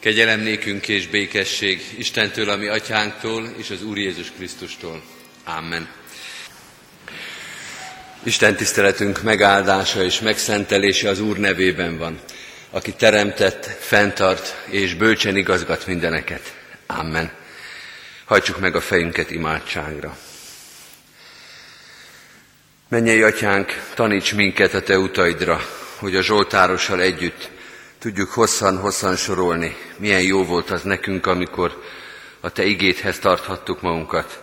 Kegyelem 0.00 0.40
nékünk 0.40 0.88
és 0.88 1.06
békesség 1.06 1.94
Istentől, 1.96 2.50
ami 2.50 2.66
atyánktól 2.66 3.48
és 3.56 3.70
az 3.70 3.82
Úr 3.82 3.98
Jézus 3.98 4.32
Krisztustól. 4.36 5.02
Amen. 5.44 5.88
Isten 8.22 8.56
tiszteletünk 8.56 9.22
megáldása 9.22 10.02
és 10.02 10.20
megszentelése 10.20 11.08
az 11.08 11.20
Úr 11.20 11.38
nevében 11.38 11.98
van, 11.98 12.20
aki 12.70 12.92
teremtett, 12.92 13.64
fenntart 13.64 14.66
és 14.70 14.94
bölcsen 14.94 15.36
igazgat 15.36 15.86
mindeneket. 15.86 16.54
Amen. 16.86 17.32
Hajtsuk 18.24 18.58
meg 18.58 18.76
a 18.76 18.80
fejünket 18.80 19.30
imádságra. 19.30 20.18
Mennyei 22.88 23.22
atyánk, 23.22 23.82
taníts 23.94 24.34
minket 24.34 24.74
a 24.74 24.82
te 24.82 24.98
utaidra, 24.98 25.60
hogy 25.96 26.16
a 26.16 26.22
Zsoltárossal 26.22 27.00
együtt 27.00 27.56
tudjuk 27.98 28.30
hosszan-hosszan 28.30 29.16
sorolni, 29.16 29.76
milyen 29.96 30.22
jó 30.22 30.44
volt 30.44 30.70
az 30.70 30.82
nekünk, 30.82 31.26
amikor 31.26 31.82
a 32.40 32.50
Te 32.50 32.64
igéthez 32.64 33.18
tarthattuk 33.18 33.80
magunkat, 33.80 34.42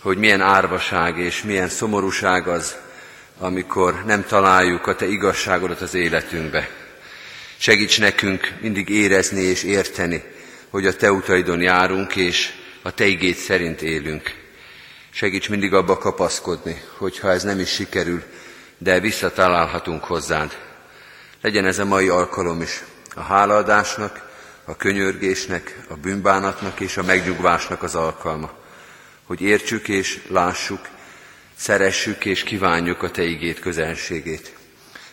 hogy 0.00 0.18
milyen 0.18 0.40
árvaság 0.40 1.18
és 1.18 1.42
milyen 1.42 1.68
szomorúság 1.68 2.48
az, 2.48 2.76
amikor 3.38 4.02
nem 4.06 4.24
találjuk 4.24 4.86
a 4.86 4.94
Te 4.94 5.06
igazságodat 5.06 5.80
az 5.80 5.94
életünkbe. 5.94 6.68
Segíts 7.56 8.00
nekünk 8.00 8.54
mindig 8.60 8.88
érezni 8.88 9.40
és 9.40 9.62
érteni, 9.62 10.22
hogy 10.70 10.86
a 10.86 10.96
Te 10.96 11.12
utaidon 11.12 11.60
járunk, 11.60 12.16
és 12.16 12.52
a 12.82 12.94
Te 12.94 13.06
igét 13.06 13.36
szerint 13.36 13.82
élünk. 13.82 14.34
Segíts 15.10 15.48
mindig 15.48 15.74
abba 15.74 15.98
kapaszkodni, 15.98 16.82
hogyha 16.96 17.30
ez 17.30 17.42
nem 17.42 17.58
is 17.60 17.68
sikerül, 17.68 18.22
de 18.78 19.00
visszatalálhatunk 19.00 20.04
hozzád. 20.04 20.69
Legyen 21.42 21.66
ez 21.66 21.78
a 21.78 21.84
mai 21.84 22.08
alkalom 22.08 22.62
is 22.62 22.82
a 23.14 23.20
hálaadásnak, 23.20 24.28
a 24.64 24.76
könyörgésnek, 24.76 25.78
a 25.88 25.94
bűnbánatnak 25.94 26.80
és 26.80 26.96
a 26.96 27.02
megnyugvásnak 27.02 27.82
az 27.82 27.94
alkalma, 27.94 28.50
hogy 29.24 29.40
értsük 29.40 29.88
és 29.88 30.22
lássuk, 30.28 30.88
szeressük 31.56 32.24
és 32.24 32.42
kívánjuk 32.42 33.02
a 33.02 33.10
Te 33.10 33.22
igét 33.22 33.58
közelségét. 33.58 34.54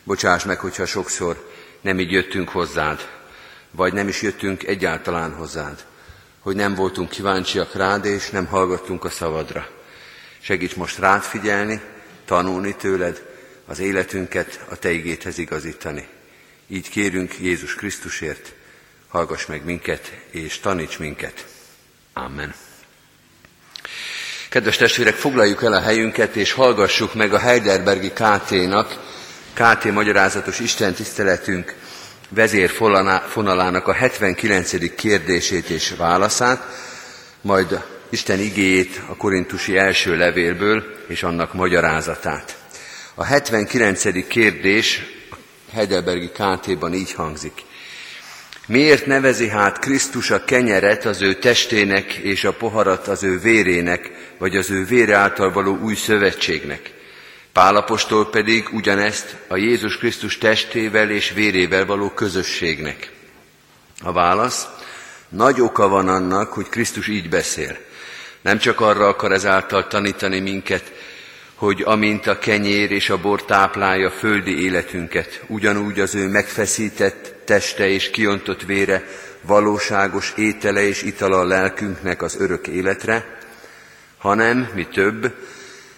Bocsáss 0.04 0.44
meg, 0.44 0.60
hogyha 0.60 0.86
sokszor 0.86 1.52
nem 1.82 2.00
így 2.00 2.12
jöttünk 2.12 2.50
hozzád, 2.50 3.10
vagy 3.72 3.94
nem 3.94 4.08
is 4.08 4.22
jöttünk 4.22 4.64
egyáltalán 4.64 5.34
hozzád, 5.34 5.86
hogy 6.40 6.56
nem 6.56 6.76
voltunk 6.76 7.10
kíváncsiak 7.10 7.76
rád, 7.76 8.06
és 8.06 8.30
nem 8.30 8.46
hallgattunk 8.46 9.04
a 9.04 9.10
szavadra. 9.10 9.68
Segíts 10.40 10.76
most 10.76 10.98
rád 10.98 11.22
figyelni, 11.22 11.82
tanulni 12.26 12.76
tőled, 12.76 13.26
az 13.66 13.80
életünket 13.80 14.66
a 14.70 14.76
Te 14.76 14.92
igéthez 14.92 15.38
igazítani. 15.38 16.08
Így 16.68 16.90
kérünk 16.90 17.36
Jézus 17.40 17.76
Krisztusért, 17.76 18.54
hallgass 19.08 19.46
meg 19.46 19.66
minket 19.66 20.12
és 20.30 20.60
taníts 20.60 20.98
minket. 21.00 21.46
Amen. 22.14 22.54
Kedves 24.50 24.78
testvérek, 24.78 25.16
foglaljuk 25.16 25.64
el 25.64 25.74
a 25.74 25.82
helyünket, 25.82 26.36
és 26.36 26.52
hallgassuk 26.52 27.14
meg 27.14 27.34
a 27.34 27.40
Heidelbergi 27.40 28.12
KT-nak, 28.12 29.00
KT 29.54 29.92
magyarázatos 29.92 30.60
Isten 30.60 30.94
tiszteletünk 30.94 31.76
vezérfonalának 32.30 33.88
a 33.88 33.94
79. 33.94 34.96
kérdését 34.96 35.70
és 35.70 35.94
válaszát, 35.98 36.64
majd 37.42 37.84
Isten 38.10 38.40
igéjét 38.40 39.02
a 39.08 39.16
korintusi 39.16 39.78
első 39.78 40.18
levélből 40.18 40.84
és 41.08 41.24
annak 41.24 41.54
magyarázatát. 41.54 42.58
A 43.16 43.24
79. 43.24 44.28
kérdés 44.28 45.02
Heidelbergi 45.72 46.30
KT-ban 46.30 46.94
így 46.94 47.12
hangzik. 47.12 47.64
Miért 48.68 49.06
nevezi 49.06 49.48
hát 49.48 49.80
Krisztus 49.80 50.32
a 50.32 50.44
kenyeret 50.44 51.06
az 51.06 51.22
ő 51.22 51.34
testének 51.34 52.14
és 52.14 52.44
a 52.44 52.54
poharat 52.54 53.08
az 53.08 53.24
ő 53.24 53.40
vérének, 53.40 54.12
vagy 54.38 54.56
az 54.56 54.72
ő 54.72 54.86
vére 54.86 55.16
által 55.16 55.52
való 55.52 55.78
új 55.78 55.96
szövetségnek? 55.96 56.94
Pálapostól 57.54 58.30
pedig 58.30 58.68
ugyanezt 58.72 59.36
a 59.48 59.56
Jézus 59.56 59.98
Krisztus 59.98 60.38
testével 60.38 61.10
és 61.10 61.32
vérével 61.32 61.86
való 61.86 62.10
közösségnek. 62.10 63.12
A 64.04 64.12
válasz, 64.12 64.68
nagy 65.30 65.62
oka 65.62 65.88
van 65.88 66.08
annak, 66.08 66.54
hogy 66.54 66.70
Krisztus 66.70 67.08
így 67.08 67.30
beszél. 67.30 67.78
Nem 68.42 68.58
csak 68.58 68.80
arra 68.80 69.08
akar 69.08 69.32
ezáltal 69.32 69.88
tanítani 69.88 70.40
minket, 70.40 70.92
hogy 71.58 71.82
amint 71.86 72.28
a 72.28 72.40
kenyér 72.40 72.92
és 72.92 73.10
a 73.10 73.18
bor 73.18 73.46
táplálja 73.46 74.10
földi 74.10 74.64
életünket, 74.64 75.44
ugyanúgy 75.48 76.00
az 76.00 76.16
ő 76.16 76.28
megfeszített 76.28 77.36
teste 77.46 77.88
és 77.88 78.10
kiontott 78.10 78.64
vére 78.64 79.04
valóságos 79.42 80.34
étele 80.36 80.82
és 80.82 81.02
itala 81.02 81.40
a 81.40 81.46
lelkünknek 81.46 82.22
az 82.22 82.36
örök 82.40 82.68
életre, 82.68 83.38
hanem, 84.18 84.70
mi 84.74 84.88
több, 84.94 85.34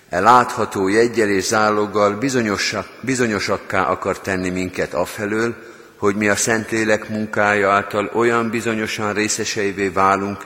e 0.09 0.19
látható 0.19 0.87
jegyel 0.87 1.29
és 1.29 1.43
záloggal 1.43 2.17
bizonyosak, 2.17 2.87
bizonyosakká 3.01 3.83
akar 3.83 4.19
tenni 4.19 4.49
minket 4.49 4.93
afelől, 4.93 5.55
hogy 5.97 6.15
mi 6.15 6.27
a 6.27 6.35
Szentlélek 6.35 7.09
munkája 7.09 7.71
által 7.71 8.11
olyan 8.13 8.49
bizonyosan 8.49 9.13
részeseivé 9.13 9.87
válunk 9.87 10.37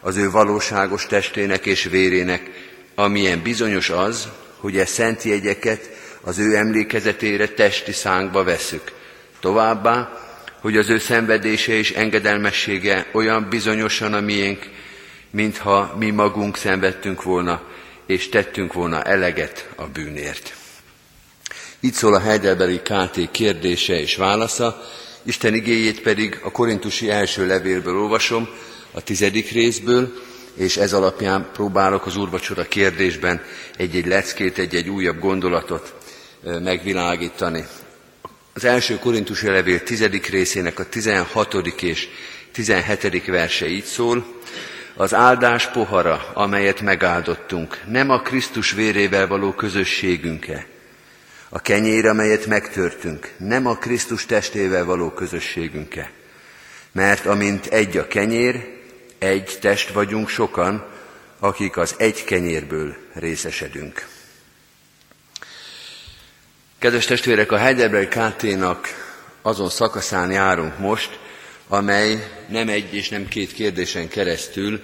az 0.00 0.16
ő 0.16 0.30
valóságos 0.30 1.06
testének 1.06 1.66
és 1.66 1.84
vérének, 1.84 2.50
amilyen 2.94 3.42
bizonyos 3.42 3.90
az, 3.90 4.28
hogy 4.60 4.76
e 4.76 4.86
szent 4.86 5.22
jegyeket 5.22 5.90
az 6.20 6.38
ő 6.38 6.56
emlékezetére 6.56 7.48
testi 7.48 7.92
szánkba 7.92 8.44
veszük. 8.44 8.92
Továbbá, 9.40 10.18
hogy 10.60 10.76
az 10.76 10.88
ő 10.88 10.98
szenvedése 10.98 11.72
és 11.72 11.90
engedelmessége 11.90 13.06
olyan 13.12 13.48
bizonyosan 13.48 14.14
a 14.14 14.20
miénk, 14.20 14.70
mintha 15.30 15.94
mi 15.98 16.10
magunk 16.10 16.56
szenvedtünk 16.56 17.22
volna, 17.22 17.62
és 18.06 18.28
tettünk 18.28 18.72
volna 18.72 19.02
eleget 19.02 19.68
a 19.76 19.84
bűnért. 19.86 20.54
Így 21.80 21.92
szól 21.92 22.14
a 22.14 22.20
Heidelbergi 22.20 22.80
KT 22.80 23.30
kérdése 23.30 24.00
és 24.00 24.16
válasza, 24.16 24.82
Isten 25.22 25.54
igéjét 25.54 26.00
pedig 26.00 26.38
a 26.42 26.50
korintusi 26.50 27.10
első 27.10 27.46
levélből 27.46 27.96
olvasom, 27.96 28.48
a 28.92 29.02
tizedik 29.02 29.50
részből, 29.50 30.12
és 30.58 30.76
ez 30.76 30.92
alapján 30.92 31.48
próbálok 31.52 32.06
az 32.06 32.16
úrvacsora 32.16 32.62
kérdésben 32.62 33.42
egy-egy 33.76 34.06
leckét, 34.06 34.58
egy-egy 34.58 34.88
újabb 34.88 35.18
gondolatot 35.18 35.94
megvilágítani. 36.42 37.66
Az 38.54 38.64
első 38.64 38.98
korintusi 38.98 39.46
levél 39.46 39.82
tizedik 39.82 40.26
részének 40.26 40.78
a 40.78 40.88
16. 40.88 41.54
és 41.80 42.08
17. 42.52 43.26
verse 43.26 43.68
így 43.68 43.84
szól, 43.84 44.26
az 44.94 45.14
áldás 45.14 45.66
pohara, 45.66 46.30
amelyet 46.34 46.80
megáldottunk, 46.80 47.80
nem 47.86 48.10
a 48.10 48.20
Krisztus 48.20 48.72
vérével 48.72 49.26
való 49.26 49.52
közösségünke. 49.52 50.66
A 51.48 51.60
kenyér, 51.60 52.06
amelyet 52.06 52.46
megtörtünk, 52.46 53.32
nem 53.36 53.66
a 53.66 53.76
Krisztus 53.76 54.26
testével 54.26 54.84
való 54.84 55.10
közösségünke. 55.10 56.10
Mert 56.92 57.26
amint 57.26 57.66
egy 57.66 57.96
a 57.96 58.06
kenyér, 58.06 58.77
egy 59.18 59.58
test 59.60 59.92
vagyunk 59.92 60.28
sokan, 60.28 60.86
akik 61.38 61.76
az 61.76 61.94
egy 61.98 62.24
kenyérből 62.24 62.96
részesedünk. 63.12 64.06
Kedves 66.78 67.06
testvérek, 67.06 67.52
a 67.52 67.56
Heidelberg 67.56 68.08
KT-nak 68.08 68.88
azon 69.42 69.68
szakaszán 69.68 70.30
járunk 70.30 70.78
most, 70.78 71.18
amely 71.68 72.30
nem 72.48 72.68
egy 72.68 72.94
és 72.94 73.08
nem 73.08 73.28
két 73.28 73.52
kérdésen 73.52 74.08
keresztül 74.08 74.80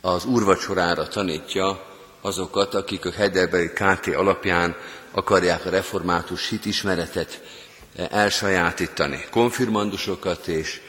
az 0.00 0.24
úrvacsorára 0.24 1.08
tanítja 1.08 1.86
azokat, 2.20 2.74
akik 2.74 3.04
a 3.04 3.12
Heidelberg 3.12 3.72
KT 3.72 4.06
alapján 4.06 4.76
akarják 5.10 5.66
a 5.66 5.70
református 5.70 6.48
hitismeretet 6.48 7.40
elsajátítani, 8.10 9.24
konfirmandusokat 9.30 10.46
és 10.46 10.80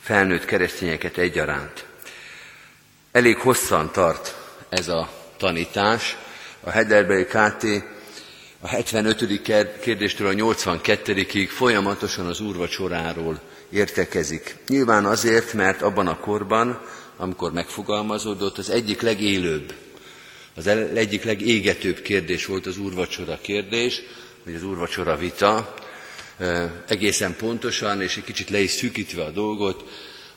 felnőtt 0.00 0.44
keresztényeket 0.44 1.18
egyaránt. 1.18 1.84
Elég 3.14 3.38
hosszan 3.38 3.92
tart 3.92 4.34
ez 4.68 4.88
a 4.88 5.10
tanítás. 5.36 6.16
A 6.60 6.70
Heidelberg 6.70 7.26
KT 7.26 7.64
a 8.60 8.68
75. 8.68 9.42
kérdéstől 9.80 10.28
a 10.28 10.32
82-ig 10.32 11.48
folyamatosan 11.48 12.26
az 12.26 12.40
úrvacsoráról 12.40 13.40
értekezik. 13.70 14.56
Nyilván 14.68 15.04
azért, 15.04 15.52
mert 15.52 15.82
abban 15.82 16.06
a 16.06 16.18
korban, 16.18 16.80
amikor 17.16 17.52
megfogalmazódott, 17.52 18.58
az 18.58 18.70
egyik 18.70 19.00
legélőbb, 19.00 19.74
az 20.56 20.66
egyik 20.94 21.24
legégetőbb 21.24 22.00
kérdés 22.00 22.46
volt 22.46 22.66
az 22.66 22.78
úrvacsora 22.78 23.38
kérdés, 23.42 24.02
vagy 24.44 24.54
az 24.54 24.62
úrvacsora 24.62 25.16
vita, 25.16 25.74
egészen 26.88 27.36
pontosan, 27.36 28.02
és 28.02 28.16
egy 28.16 28.24
kicsit 28.24 28.50
le 28.50 28.60
is 28.60 28.70
szűkítve 28.70 29.24
a 29.24 29.30
dolgot, 29.30 29.84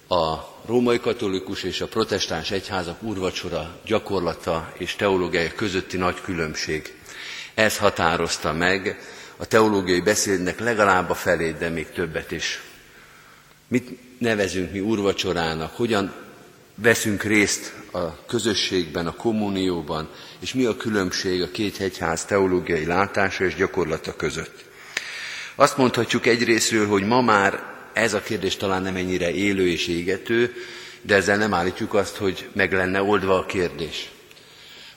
a 0.07 0.55
római 0.65 0.99
katolikus 0.99 1.63
és 1.63 1.81
a 1.81 1.87
protestáns 1.87 2.51
egyházak 2.51 3.03
úrvacsora 3.03 3.79
gyakorlata 3.85 4.73
és 4.77 4.95
teológiai 4.95 5.51
közötti 5.55 5.97
nagy 5.97 6.21
különbség. 6.21 6.95
Ez 7.53 7.77
határozta 7.77 8.53
meg 8.53 8.99
a 9.37 9.45
teológiai 9.45 10.01
beszédnek 10.01 10.59
legalább 10.59 11.09
a 11.09 11.13
felét, 11.13 11.57
de 11.57 11.69
még 11.69 11.89
többet 11.89 12.31
is. 12.31 12.61
Mit 13.67 13.99
nevezünk 14.19 14.71
mi 14.71 14.79
úrvacsorának, 14.79 15.75
hogyan 15.75 16.13
veszünk 16.75 17.23
részt 17.23 17.73
a 17.91 18.25
közösségben, 18.25 19.07
a 19.07 19.15
kommunióban, 19.15 20.09
és 20.39 20.53
mi 20.53 20.65
a 20.65 20.77
különbség 20.77 21.41
a 21.41 21.51
két 21.51 21.77
hegyház 21.77 22.25
teológiai 22.25 22.85
látása 22.85 23.43
és 23.43 23.55
gyakorlata 23.55 24.15
között. 24.15 24.65
Azt 25.55 25.77
mondhatjuk 25.77 26.25
egyrésztről, 26.25 26.87
hogy 26.87 27.03
ma 27.03 27.21
már 27.21 27.76
ez 27.97 28.13
a 28.13 28.21
kérdés 28.21 28.55
talán 28.55 28.81
nem 28.81 28.95
ennyire 28.95 29.33
élő 29.33 29.67
és 29.67 29.87
égető, 29.87 30.53
de 31.01 31.15
ezzel 31.15 31.37
nem 31.37 31.53
állítjuk 31.53 31.93
azt, 31.93 32.15
hogy 32.15 32.47
meg 32.53 32.73
lenne 32.73 33.01
oldva 33.01 33.37
a 33.37 33.45
kérdés. 33.45 34.09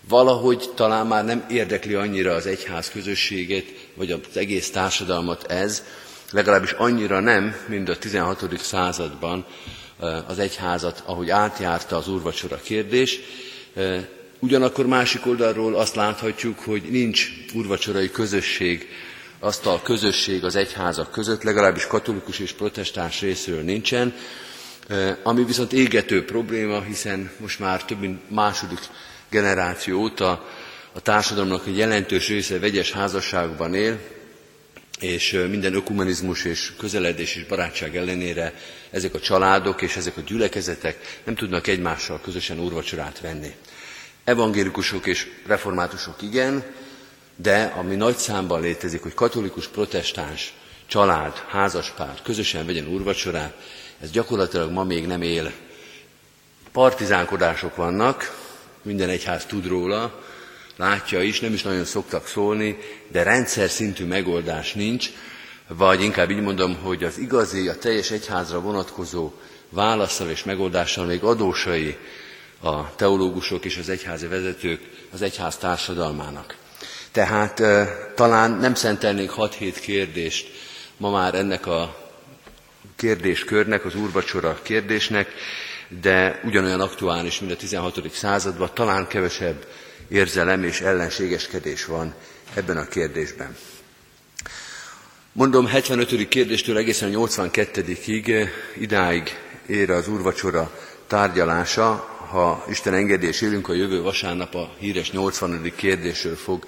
Valahogy 0.08 0.70
talán 0.75 1.06
már 1.06 1.25
nem 1.25 1.44
érdekli 1.50 1.94
annyira 1.94 2.32
az 2.32 2.47
egyház 2.47 2.91
közösségét, 2.91 3.88
vagy 3.94 4.11
az 4.12 4.37
egész 4.37 4.70
társadalmat 4.70 5.50
ez, 5.50 5.85
legalábbis 6.31 6.70
annyira 6.70 7.20
nem, 7.20 7.56
mint 7.67 7.88
a 7.88 7.99
16. 7.99 8.58
században 8.58 9.47
az 10.26 10.38
egyházat, 10.38 11.02
ahogy 11.06 11.31
átjárta 11.31 11.97
az 11.97 12.08
úrvacsora 12.08 12.61
kérdés. 12.62 13.20
Ugyanakkor 14.38 14.87
másik 14.87 15.26
oldalról 15.26 15.75
azt 15.75 15.94
láthatjuk, 15.94 16.58
hogy 16.58 16.82
nincs 16.82 17.29
úrvacsorai 17.55 18.11
közösség, 18.11 18.88
asztal 19.40 19.82
közösség 19.82 20.44
az 20.44 20.56
egyházak 20.56 21.10
között, 21.10 21.42
legalábbis 21.42 21.87
katolikus 21.87 22.38
és 22.38 22.52
protestáns 22.52 23.20
részről 23.20 23.62
nincsen, 23.62 24.14
ami 25.22 25.44
viszont 25.44 25.72
égető 25.72 26.25
probléma, 26.25 26.81
hiszen 26.81 27.31
most 27.38 27.58
már 27.58 27.84
több 27.84 28.00
mint 28.00 28.31
második 28.31 28.78
generáció 29.31 30.00
óta 30.00 30.46
a 30.92 31.00
társadalomnak 31.00 31.66
egy 31.66 31.76
jelentős 31.76 32.28
része 32.28 32.58
vegyes 32.58 32.92
házasságban 32.92 33.75
él, 33.75 34.00
és 35.00 35.44
minden 35.50 35.75
ökumenizmus 35.75 36.44
és 36.44 36.72
közeledés 36.78 37.37
és 37.37 37.44
barátság 37.44 37.96
ellenére 37.96 38.54
ezek 38.90 39.14
a 39.14 39.20
családok 39.20 39.82
és 39.82 39.96
ezek 39.96 40.16
a 40.16 40.20
gyülekezetek 40.26 41.20
nem 41.25 41.34
tudnak 41.34 41.66
egymással 41.66 42.20
közösen 42.20 42.60
úrvacsorát 42.60 43.20
venni. 43.20 43.54
Evangélikusok 44.25 45.06
és 45.06 45.26
reformátusok 45.46 46.22
igen, 46.22 46.64
de 47.42 47.72
ami 47.76 47.94
nagy 47.94 48.16
számban 48.16 48.60
létezik, 48.60 49.02
hogy 49.02 49.14
katolikus, 49.14 49.66
protestáns 49.66 50.54
család, 50.87 51.37
házaspár 51.48 52.19
közösen 52.22 52.66
vegyen 52.66 52.87
úrvacsorát, 52.87 53.54
ez 54.00 54.10
gyakorlatilag 54.10 54.70
ma 54.70 54.84
még 54.84 55.06
nem 55.06 55.22
él. 55.22 55.52
Partizánkodások 56.72 57.76
vannak, 57.76 58.38
minden 58.82 59.08
egyház 59.08 59.46
tud 59.46 59.66
róla, 59.66 60.20
látja 60.76 61.22
is, 61.22 61.40
nem 61.40 61.52
is 61.52 61.62
nagyon 61.62 61.84
szoktak 61.84 62.26
szólni, 62.26 62.78
de 63.08 63.22
rendszer 63.22 63.70
szintű 63.70 64.04
megoldás 64.04 64.72
nincs, 64.72 65.10
vagy 65.69 66.02
inkább 66.02 66.31
így 66.31 66.40
mondom, 66.40 66.76
hogy 66.76 67.04
az 67.04 67.19
igazi, 67.19 67.69
a 67.69 67.78
teljes 67.78 68.10
egyházra 68.10 68.60
vonatkozó 68.60 69.32
válaszsal 69.69 70.28
és 70.28 70.44
megoldással 70.44 71.04
még 71.04 71.22
adósai 71.22 71.96
a 72.60 72.94
teológusok 72.94 73.64
és 73.64 73.76
az 73.76 73.88
egyházi 73.88 74.26
vezetők 74.26 74.81
az 75.12 75.22
egyház 75.22 75.56
társadalmának. 75.56 76.60
Tehát 77.12 77.62
talán 78.15 78.51
nem 78.51 78.75
szentelnénk 78.75 79.33
6-7 79.37 79.77
kérdést 79.81 80.51
ma 80.97 81.11
már 81.11 81.35
ennek 81.35 81.67
a 81.67 81.97
kérdéskörnek, 82.97 83.85
az 83.85 83.95
úrvacsora 83.95 84.59
kérdésnek, 84.62 85.29
de 86.01 86.41
ugyanolyan 86.45 86.81
aktuális, 86.81 87.41
mint 87.41 87.53
a 87.53 87.57
16. 87.57 88.11
században, 88.12 88.71
talán 88.75 89.07
kevesebb 89.07 89.67
érzelem 90.09 90.65
és 90.65 90.81
ellenségeskedés 90.81 91.85
van 91.85 92.15
ebben 92.55 92.77
a 92.77 92.89
kérdésben. 92.89 93.57
Mondom, 95.33 95.67
75. 95.67 96.29
kérdéstől 96.29 96.77
egészen 96.77 97.15
a 97.15 97.19
82-ig 97.19 98.49
idáig 98.79 99.39
ér 99.67 99.91
az 99.91 100.09
úrvacsora 100.09 100.79
tárgyalása, 101.07 101.95
ha 102.31 102.65
Isten 102.69 102.95
engedés 102.95 103.41
élünk, 103.41 103.69
a 103.69 103.73
jövő 103.73 104.03
vasárnap 104.03 104.55
a 104.55 104.75
híres 104.79 105.11
80. 105.11 105.73
kérdésről 105.77 106.37
fog 106.37 106.67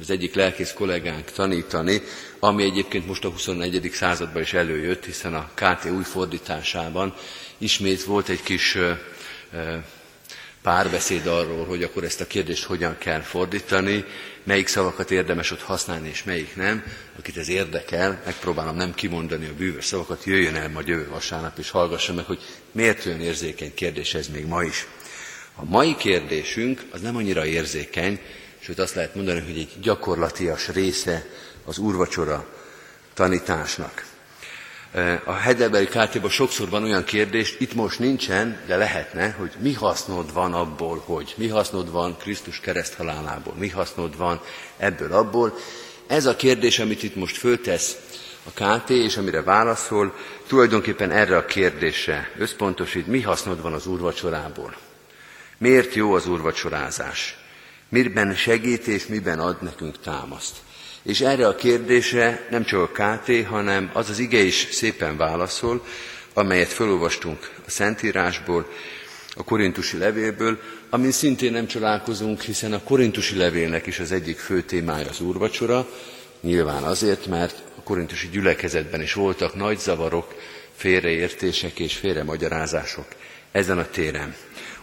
az 0.00 0.10
egyik 0.10 0.34
lelkész 0.34 0.72
kollégánk 0.72 1.30
tanítani, 1.30 2.02
ami 2.38 2.64
egyébként 2.64 3.06
most 3.06 3.24
a 3.24 3.28
21. 3.30 3.90
században 3.92 4.42
is 4.42 4.52
előjött, 4.52 5.04
hiszen 5.04 5.34
a 5.34 5.50
KT 5.54 5.84
új 5.84 6.02
fordításában 6.02 7.14
ismét 7.58 8.04
volt 8.04 8.28
egy 8.28 8.42
kis 8.42 8.78
párbeszéd 10.62 11.26
arról, 11.26 11.64
hogy 11.66 11.82
akkor 11.82 12.04
ezt 12.04 12.20
a 12.20 12.26
kérdést 12.26 12.64
hogyan 12.64 12.98
kell 12.98 13.20
fordítani, 13.20 14.04
melyik 14.42 14.66
szavakat 14.66 15.10
érdemes 15.10 15.50
ott 15.50 15.62
használni, 15.62 16.08
és 16.08 16.24
melyik 16.24 16.56
nem. 16.56 16.84
Akit 17.18 17.36
ez 17.36 17.48
érdekel, 17.48 18.22
megpróbálom 18.24 18.76
nem 18.76 18.94
kimondani 18.94 19.46
a 19.46 19.54
bűvös 19.54 19.84
szavakat, 19.84 20.24
jöjjön 20.24 20.54
el 20.56 20.68
majd 20.68 20.86
jövő 20.86 21.08
vasárnap, 21.08 21.58
és 21.58 21.70
hallgassa 21.70 22.12
meg, 22.12 22.24
hogy 22.24 22.38
miért 22.72 23.06
olyan 23.06 23.20
érzékeny 23.20 23.74
kérdés 23.74 24.14
ez 24.14 24.28
még 24.28 24.46
ma 24.46 24.62
is. 24.62 24.86
A 25.54 25.64
mai 25.64 25.96
kérdésünk 25.96 26.82
az 26.90 27.00
nem 27.00 27.16
annyira 27.16 27.46
érzékeny, 27.46 28.20
sőt 28.66 28.78
azt 28.78 28.94
lehet 28.94 29.14
mondani, 29.14 29.40
hogy 29.40 29.58
egy 29.58 29.72
gyakorlatias 29.80 30.68
része 30.68 31.26
az 31.64 31.78
úrvacsora 31.78 32.46
tanításnak. 33.14 34.04
A 35.24 35.32
Heidelbergi 35.32 35.88
kártyában 35.88 36.30
sokszor 36.30 36.68
van 36.68 36.82
olyan 36.82 37.04
kérdés, 37.04 37.56
itt 37.58 37.74
most 37.74 37.98
nincsen, 37.98 38.60
de 38.66 38.76
lehetne, 38.76 39.30
hogy 39.30 39.52
mi 39.58 39.72
hasznod 39.72 40.32
van 40.32 40.54
abból, 40.54 41.02
hogy 41.04 41.34
mi 41.36 41.48
hasznod 41.48 41.90
van 41.90 42.16
Krisztus 42.16 42.60
kereszthalálából, 42.60 43.54
mi 43.58 43.68
hasznod 43.68 44.16
van 44.16 44.40
ebből, 44.76 45.12
abból. 45.12 45.54
Ez 46.06 46.26
a 46.26 46.36
kérdés, 46.36 46.78
amit 46.78 47.02
itt 47.02 47.16
most 47.16 47.36
föltesz 47.36 47.96
a 48.44 48.50
KT, 48.50 48.90
és 48.90 49.16
amire 49.16 49.42
válaszol, 49.42 50.14
tulajdonképpen 50.46 51.10
erre 51.10 51.36
a 51.36 51.44
kérdésre 51.44 52.30
összpontosít, 52.38 53.06
mi 53.06 53.20
hasznod 53.20 53.62
van 53.62 53.72
az 53.72 53.86
úrvacsorából. 53.86 54.76
Miért 55.58 55.94
jó 55.94 56.14
az 56.14 56.26
úrvacsorázás? 56.26 57.45
Miben 57.88 58.34
segít 58.34 58.86
és 58.86 59.06
miben 59.06 59.38
ad 59.38 59.62
nekünk 59.62 60.00
támaszt? 60.00 60.56
És 61.02 61.20
erre 61.20 61.46
a 61.46 61.54
kérdésre 61.54 62.46
nem 62.50 62.64
csak 62.64 62.80
a 62.80 63.02
KT, 63.02 63.46
hanem 63.46 63.90
az 63.92 64.10
az 64.10 64.18
ige 64.18 64.38
is 64.38 64.68
szépen 64.70 65.16
válaszol, 65.16 65.84
amelyet 66.34 66.68
felolvastunk 66.68 67.50
a 67.66 67.70
Szentírásból, 67.70 68.70
a 69.36 69.44
korintusi 69.44 69.98
levélből, 69.98 70.58
amin 70.90 71.10
szintén 71.10 71.52
nem 71.52 71.66
csodálkozunk, 71.66 72.40
hiszen 72.40 72.72
a 72.72 72.82
korintusi 72.82 73.36
levélnek 73.36 73.86
is 73.86 73.98
az 73.98 74.12
egyik 74.12 74.38
fő 74.38 74.62
témája 74.62 75.08
az 75.08 75.20
úrvacsora, 75.20 75.88
nyilván 76.40 76.82
azért, 76.82 77.26
mert 77.26 77.62
a 77.78 77.82
korintusi 77.82 78.28
gyülekezetben 78.28 79.02
is 79.02 79.12
voltak 79.12 79.54
nagy 79.54 79.78
zavarok, 79.78 80.34
félreértések 80.76 81.78
és 81.78 81.96
félremagyarázások 81.96 83.06
ezen 83.52 83.78
a 83.78 83.90
téren. 83.90 84.34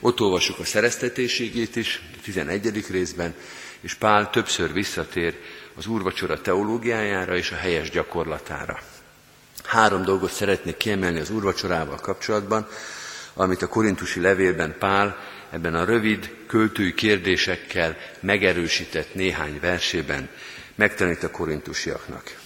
Ott 0.05 0.22
olvassuk 0.22 0.60
a 0.60 0.65
szereztetésségét 0.65 1.75
is, 1.75 2.01
a 2.17 2.22
11. 2.24 2.86
részben, 2.89 3.33
és 3.81 3.93
Pál 3.93 4.29
többször 4.29 4.74
visszatér 4.74 5.36
az 5.75 5.88
úrvacsora 5.88 6.41
teológiájára 6.41 7.36
és 7.38 7.51
a 7.51 7.55
helyes 7.55 7.89
gyakorlatára. 7.89 8.79
Három 9.63 10.03
dolgot 10.03 10.31
szeretnék 10.31 10.77
kiemelni 10.77 11.19
az 11.19 11.29
úrvacsorával 11.29 11.95
kapcsolatban, 11.95 12.67
amit 13.33 13.62
a 13.62 13.67
korintusi 13.67 14.19
levélben 14.19 14.75
Pál 14.79 15.17
ebben 15.50 15.75
a 15.75 15.86
rövid, 15.86 16.36
költői 16.48 16.93
kérdésekkel 16.93 17.98
megerősített 18.19 19.13
néhány 19.13 19.60
versében 19.60 20.29
megtanít 20.75 21.24
a 21.24 21.31
korintusiaknak. 21.31 22.39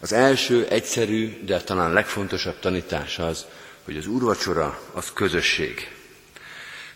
Az 0.00 0.12
első, 0.12 0.66
egyszerű, 0.66 1.44
de 1.44 1.60
talán 1.60 1.92
legfontosabb 1.92 2.58
tanítás 2.58 3.18
az, 3.18 3.46
hogy 3.84 3.96
az 3.96 4.06
úrvacsora 4.06 4.80
az 4.92 5.12
közösség. 5.12 5.95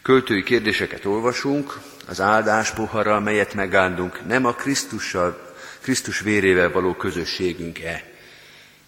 Költői 0.02 0.42
kérdéseket 0.42 1.04
olvasunk, 1.04 1.78
az 2.06 2.20
áldás 2.20 2.70
pohara, 2.70 3.20
melyet 3.20 3.54
megáldunk, 3.54 4.26
nem 4.26 4.44
a 4.46 4.52
Krisztussal 4.52 5.48
Krisztus 5.80 6.20
vérével 6.20 6.70
való 6.70 6.94
közösségünk-e. 6.94 8.04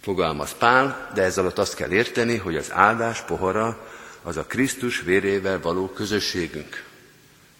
Fogalmaz 0.00 0.52
Pál, 0.58 1.10
de 1.14 1.22
ezzel 1.22 1.44
alatt 1.44 1.58
azt 1.58 1.74
kell 1.74 1.90
érteni, 1.90 2.36
hogy 2.36 2.56
az 2.56 2.72
áldás 2.72 3.20
pohara 3.20 3.86
az 4.22 4.36
a 4.36 4.44
Krisztus 4.44 5.00
vérével 5.00 5.60
való 5.60 5.88
közösségünk. 5.88 6.84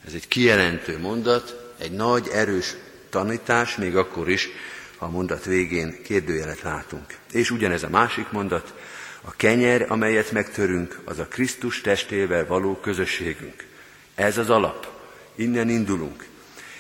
Ez 0.07 0.13
egy 0.13 0.29
kijelentő 0.29 0.99
mondat, 0.99 1.75
egy 1.79 1.93
nagy, 1.93 2.29
erős 2.33 2.75
tanítás, 3.11 3.77
még 3.77 3.97
akkor 3.97 4.29
is, 4.29 4.49
ha 4.97 5.07
a 5.07 5.11
mondat 5.11 5.45
végén 5.45 6.03
kérdőjelet 6.03 6.63
látunk. 6.63 7.07
És 7.33 7.51
ugyanez 7.51 7.83
a 7.83 7.89
másik 7.89 8.31
mondat, 8.31 8.75
a 9.25 9.33
kenyer, 9.37 9.87
amelyet 9.89 10.33
megtörünk, 10.33 11.01
az 11.05 11.19
a 11.19 11.27
Krisztus 11.27 11.81
testével 11.81 12.47
való 12.47 12.77
közösségünk. 12.77 13.65
Ez 14.15 14.39
az 14.39 14.51
alap. 14.51 14.87
Innen 15.35 15.69
indulunk. 15.69 16.27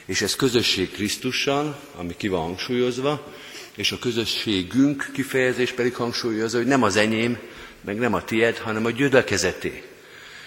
És 0.04 0.22
ez 0.22 0.36
közösség 0.36 0.92
Krisztussal, 0.92 1.80
ami 1.96 2.16
ki 2.16 2.28
van 2.28 2.40
hangsúlyozva, 2.40 3.32
és 3.74 3.92
a 3.92 3.98
közösségünk 3.98 5.10
kifejezés 5.12 5.72
pedig 5.72 5.94
hangsúlyozza, 5.94 6.56
hogy 6.56 6.66
nem 6.66 6.82
az 6.82 6.96
enyém, 6.96 7.38
meg 7.80 7.98
nem 7.98 8.14
a 8.14 8.24
tied, 8.24 8.58
hanem 8.58 8.84
a 8.84 8.90
gyülekezeté. 8.90 9.82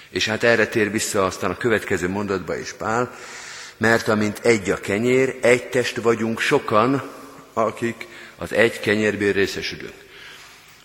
És 0.09 0.25
hát 0.27 0.43
erre 0.43 0.67
tér 0.67 0.91
vissza 0.91 1.25
aztán 1.25 1.51
a 1.51 1.57
következő 1.57 2.09
mondatba 2.09 2.57
is 2.57 2.73
Pál, 2.73 3.15
mert 3.77 4.07
amint 4.07 4.39
egy 4.43 4.69
a 4.69 4.79
kenyér, 4.79 5.35
egy 5.41 5.69
test 5.69 5.95
vagyunk 5.95 6.39
sokan, 6.39 7.11
akik 7.53 8.07
az 8.37 8.53
egy 8.53 8.79
kenyérből 8.79 9.33
részesülünk. 9.33 10.04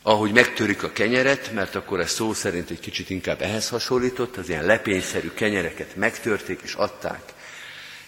Ahogy 0.02 0.32
megtörik 0.32 0.82
a 0.82 0.92
kenyeret, 0.92 1.52
mert 1.52 1.74
akkor 1.74 2.00
ez 2.00 2.10
szó 2.10 2.32
szerint 2.32 2.70
egy 2.70 2.80
kicsit 2.80 3.10
inkább 3.10 3.42
ehhez 3.42 3.68
hasonlított, 3.68 4.36
az 4.36 4.48
ilyen 4.48 4.64
lepényszerű 4.64 5.30
kenyereket 5.30 5.96
megtörték 5.96 6.60
és 6.62 6.74
adták 6.74 7.22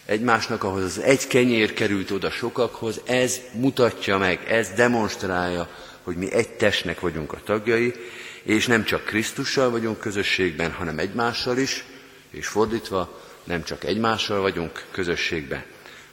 egymásnak, 0.06 0.64
ahhoz 0.64 0.82
az 0.82 0.98
egy 0.98 1.26
kenyér 1.26 1.72
került 1.72 2.10
oda 2.10 2.30
sokakhoz, 2.30 3.00
ez 3.04 3.40
mutatja 3.52 4.18
meg, 4.18 4.44
ez 4.48 4.70
demonstrálja, 4.70 5.68
hogy 6.02 6.16
mi 6.16 6.32
egy 6.32 6.48
testnek 6.48 7.00
vagyunk 7.00 7.32
a 7.32 7.40
tagjai, 7.44 7.94
és 8.42 8.66
nem 8.66 8.84
csak 8.84 9.04
Krisztussal 9.04 9.70
vagyunk 9.70 9.98
közösségben, 9.98 10.72
hanem 10.72 10.98
egymással 10.98 11.58
is, 11.58 11.84
és 12.30 12.46
fordítva, 12.46 13.20
nem 13.44 13.64
csak 13.64 13.84
egymással 13.84 14.40
vagyunk 14.40 14.84
közösségben, 14.90 15.64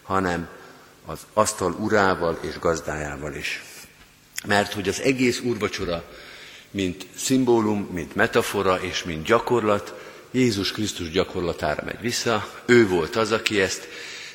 hanem 0.02 0.48
az 1.06 1.20
asztal 1.34 1.72
urával 1.72 2.40
és 2.42 2.60
gazdájával 2.60 3.34
is. 3.34 3.64
Mert 4.46 4.74
hogy 4.74 4.88
az 4.88 5.01
egész 5.01 5.39
úrvacsora, 5.39 6.03
mint 6.72 7.05
szimbólum, 7.15 7.89
mint 7.91 8.15
metafora 8.15 8.79
és 8.81 9.03
mint 9.03 9.25
gyakorlat, 9.25 9.93
Jézus 10.31 10.72
Krisztus 10.72 11.10
gyakorlatára 11.10 11.84
megy 11.86 12.01
vissza. 12.01 12.50
Ő 12.65 12.88
volt 12.88 13.15
az, 13.15 13.31
aki 13.31 13.62
ezt 13.62 13.88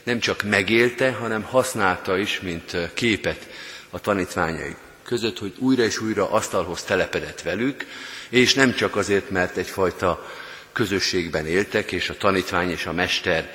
nem 0.02 0.18
csak 0.18 0.42
megélte, 0.42 1.12
hanem 1.12 1.42
használta 1.42 2.18
is, 2.18 2.40
mint 2.40 2.76
képet 2.94 3.48
a 3.90 4.00
tanítványai 4.00 4.76
között, 5.02 5.38
hogy 5.38 5.54
újra 5.58 5.82
és 5.82 6.00
újra 6.00 6.30
asztalhoz 6.30 6.82
telepedett 6.82 7.42
velük, 7.42 7.86
és 8.28 8.54
nem 8.54 8.74
csak 8.74 8.96
azért, 8.96 9.30
mert 9.30 9.56
egyfajta 9.56 10.30
közösségben 10.72 11.46
éltek, 11.46 11.92
és 11.92 12.08
a 12.08 12.16
tanítvány 12.16 12.70
és 12.70 12.86
a 12.86 12.92
mester 12.92 13.52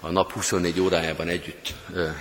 a 0.00 0.10
nap 0.10 0.32
24 0.32 0.80
órájában 0.80 1.28
együtt 1.28 1.74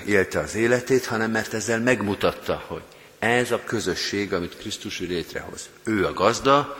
élte 0.05 0.39
az 0.39 0.55
életét, 0.55 1.05
hanem 1.05 1.31
mert 1.31 1.53
ezzel 1.53 1.79
megmutatta, 1.79 2.63
hogy 2.67 2.81
ez 3.19 3.51
a 3.51 3.63
közösség, 3.63 4.33
amit 4.33 4.57
Krisztus 4.57 4.99
létrehoz. 4.99 5.69
Ő 5.83 6.05
a 6.05 6.13
gazda, 6.13 6.77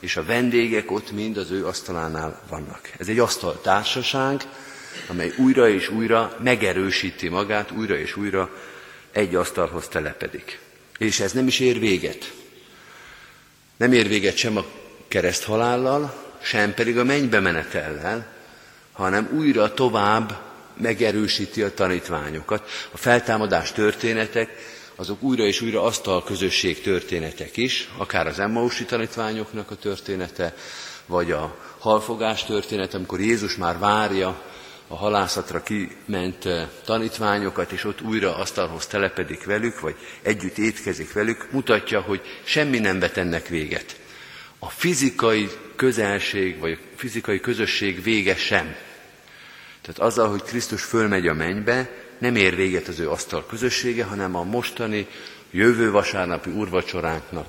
és 0.00 0.16
a 0.16 0.24
vendégek 0.24 0.90
ott 0.90 1.12
mind 1.12 1.36
az 1.36 1.50
ő 1.50 1.66
asztalánál 1.66 2.42
vannak. 2.48 2.90
Ez 2.98 3.08
egy 3.08 3.18
asztaltársaság, 3.18 4.40
amely 5.06 5.32
újra 5.36 5.68
és 5.68 5.88
újra 5.88 6.36
megerősíti 6.42 7.28
magát, 7.28 7.70
újra 7.70 7.96
és 7.96 8.16
újra 8.16 8.50
egy 9.12 9.34
asztalhoz 9.34 9.88
telepedik. 9.88 10.58
És 10.98 11.20
ez 11.20 11.32
nem 11.32 11.46
is 11.46 11.60
ér 11.60 11.78
véget. 11.78 12.32
Nem 13.76 13.92
ér 13.92 14.08
véget 14.08 14.36
sem 14.36 14.56
a 14.56 14.64
kereszt 15.08 15.44
halállal, 15.44 16.24
sem 16.42 16.74
pedig 16.74 16.98
a 16.98 17.04
mennybe 17.04 17.40
menetellel, 17.40 18.32
hanem 18.92 19.28
újra 19.32 19.74
tovább 19.74 20.38
megerősíti 20.76 21.62
a 21.62 21.74
tanítványokat. 21.74 22.70
A 22.90 22.96
feltámadás 22.96 23.72
történetek, 23.72 24.75
azok 24.96 25.22
újra 25.22 25.44
és 25.44 25.60
újra 25.60 25.82
asztal 25.82 26.24
közösség 26.24 26.80
történetek 26.80 27.56
is, 27.56 27.88
akár 27.96 28.26
az 28.26 28.38
Emmausi 28.38 28.84
tanítványoknak 28.84 29.70
a 29.70 29.76
története, 29.76 30.54
vagy 31.06 31.30
a 31.32 31.56
halfogás 31.78 32.44
története, 32.44 32.96
amikor 32.96 33.20
Jézus 33.20 33.56
már 33.56 33.78
várja 33.78 34.42
a 34.88 34.96
halászatra 34.96 35.62
kiment 35.62 36.46
eh, 36.46 36.68
tanítványokat, 36.84 37.72
és 37.72 37.84
ott 37.84 38.00
újra 38.00 38.36
asztalhoz 38.36 38.86
telepedik 38.86 39.44
velük, 39.44 39.80
vagy 39.80 39.96
együtt 40.22 40.58
étkezik 40.58 41.12
velük, 41.12 41.48
mutatja, 41.52 42.00
hogy 42.00 42.20
semmi 42.44 42.78
nem 42.78 42.98
vet 42.98 43.16
ennek 43.16 43.48
véget. 43.48 43.96
A 44.58 44.68
fizikai 44.68 45.48
közelség, 45.76 46.58
vagy 46.58 46.72
a 46.72 46.96
fizikai 46.96 47.40
közösség 47.40 48.02
vége 48.02 48.36
sem. 48.36 48.76
Tehát 49.86 50.12
azzal, 50.12 50.28
hogy 50.28 50.42
Krisztus 50.42 50.82
fölmegy 50.82 51.28
a 51.28 51.34
mennybe, 51.34 51.90
nem 52.18 52.36
ér 52.36 52.56
véget 52.56 52.88
az 52.88 52.98
ő 52.98 53.10
asztal 53.10 53.46
közössége, 53.46 54.04
hanem 54.04 54.36
a 54.36 54.42
mostani, 54.42 55.06
jövő 55.50 55.90
vasárnapi 55.90 56.50
urvacsoránknak 56.50 57.46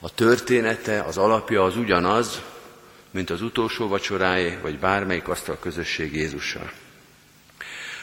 a 0.00 0.14
története, 0.14 1.00
az 1.00 1.16
alapja 1.16 1.64
az 1.64 1.76
ugyanaz, 1.76 2.40
mint 3.10 3.30
az 3.30 3.42
utolsó 3.42 3.88
vacsoráé, 3.88 4.58
vagy 4.62 4.78
bármelyik 4.78 5.28
asztal 5.28 5.58
közösség 5.60 6.14
Jézussal. 6.14 6.72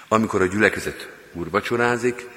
Amikor 0.07 0.41
a 0.41 0.47
gyülekezet 0.47 1.09
úrvacsorázik, 1.33 2.27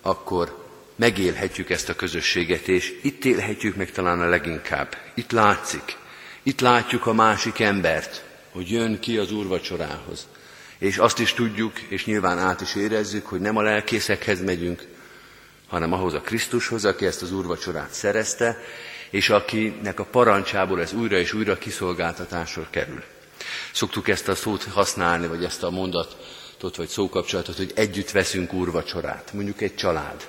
akkor 0.00 0.64
megélhetjük 0.96 1.70
ezt 1.70 1.88
a 1.88 1.96
közösséget, 1.96 2.68
és 2.68 2.98
itt 3.02 3.24
élhetjük 3.24 3.76
meg 3.76 3.90
talán 3.90 4.20
a 4.20 4.28
leginkább. 4.28 4.96
Itt 5.14 5.30
látszik, 5.30 5.96
itt 6.42 6.60
látjuk 6.60 7.06
a 7.06 7.12
másik 7.12 7.60
embert, 7.60 8.24
hogy 8.50 8.70
jön 8.70 9.00
ki 9.00 9.18
az 9.18 9.32
úrvacsorához. 9.32 10.26
És 10.78 10.98
azt 10.98 11.18
is 11.18 11.32
tudjuk, 11.32 11.78
és 11.78 12.04
nyilván 12.04 12.38
át 12.38 12.60
is 12.60 12.74
érezzük, 12.74 13.26
hogy 13.26 13.40
nem 13.40 13.56
a 13.56 13.62
lelkészekhez 13.62 14.42
megyünk, 14.42 14.82
hanem 15.68 15.92
ahhoz 15.92 16.14
a 16.14 16.20
Krisztushoz, 16.20 16.84
aki 16.84 17.06
ezt 17.06 17.22
az 17.22 17.32
úrvacsorát 17.32 17.92
szerezte, 17.92 18.58
és 19.10 19.30
akinek 19.30 20.00
a 20.00 20.04
parancsából 20.04 20.80
ez 20.80 20.92
újra 20.92 21.18
és 21.18 21.32
újra 21.32 21.58
kiszolgáltatásra 21.58 22.66
kerül. 22.70 23.02
Szoktuk 23.72 24.08
ezt 24.08 24.28
a 24.28 24.34
szót 24.34 24.64
használni, 24.64 25.26
vagy 25.26 25.44
ezt 25.44 25.62
a 25.62 25.70
mondatot, 25.70 26.76
vagy 26.76 26.88
szókapcsolatot, 26.88 27.56
hogy 27.56 27.72
együtt 27.74 28.10
veszünk 28.10 28.52
úrvacsorát. 28.52 29.32
Mondjuk 29.32 29.60
egy 29.60 29.74
család, 29.74 30.28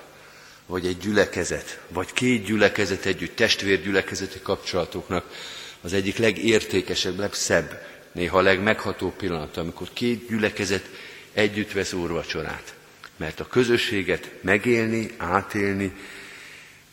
vagy 0.66 0.86
egy 0.86 0.98
gyülekezet, 0.98 1.80
vagy 1.88 2.12
két 2.12 2.44
gyülekezet 2.44 3.04
együtt, 3.04 3.36
testvérgyülekezeti 3.36 4.40
kapcsolatoknak 4.42 5.24
az 5.80 5.92
egyik 5.92 6.16
legértékesebb, 6.16 7.18
legszebb 7.18 7.82
néha 8.18 8.38
a 8.38 8.42
legmeghatóbb 8.42 9.12
pillanat, 9.12 9.56
amikor 9.56 9.88
két 9.92 10.28
gyülekezet 10.28 10.90
együtt 11.32 11.72
vesz 11.72 11.92
úrvacsorát. 11.92 12.74
Mert 13.16 13.40
a 13.40 13.46
közösséget 13.46 14.30
megélni, 14.40 15.10
átélni, 15.16 15.92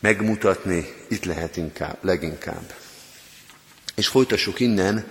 megmutatni 0.00 0.92
itt 1.08 1.24
lehet 1.24 1.56
inkább, 1.56 1.98
leginkább. 2.00 2.74
És 3.94 4.06
folytassuk 4.06 4.60
innen 4.60 5.06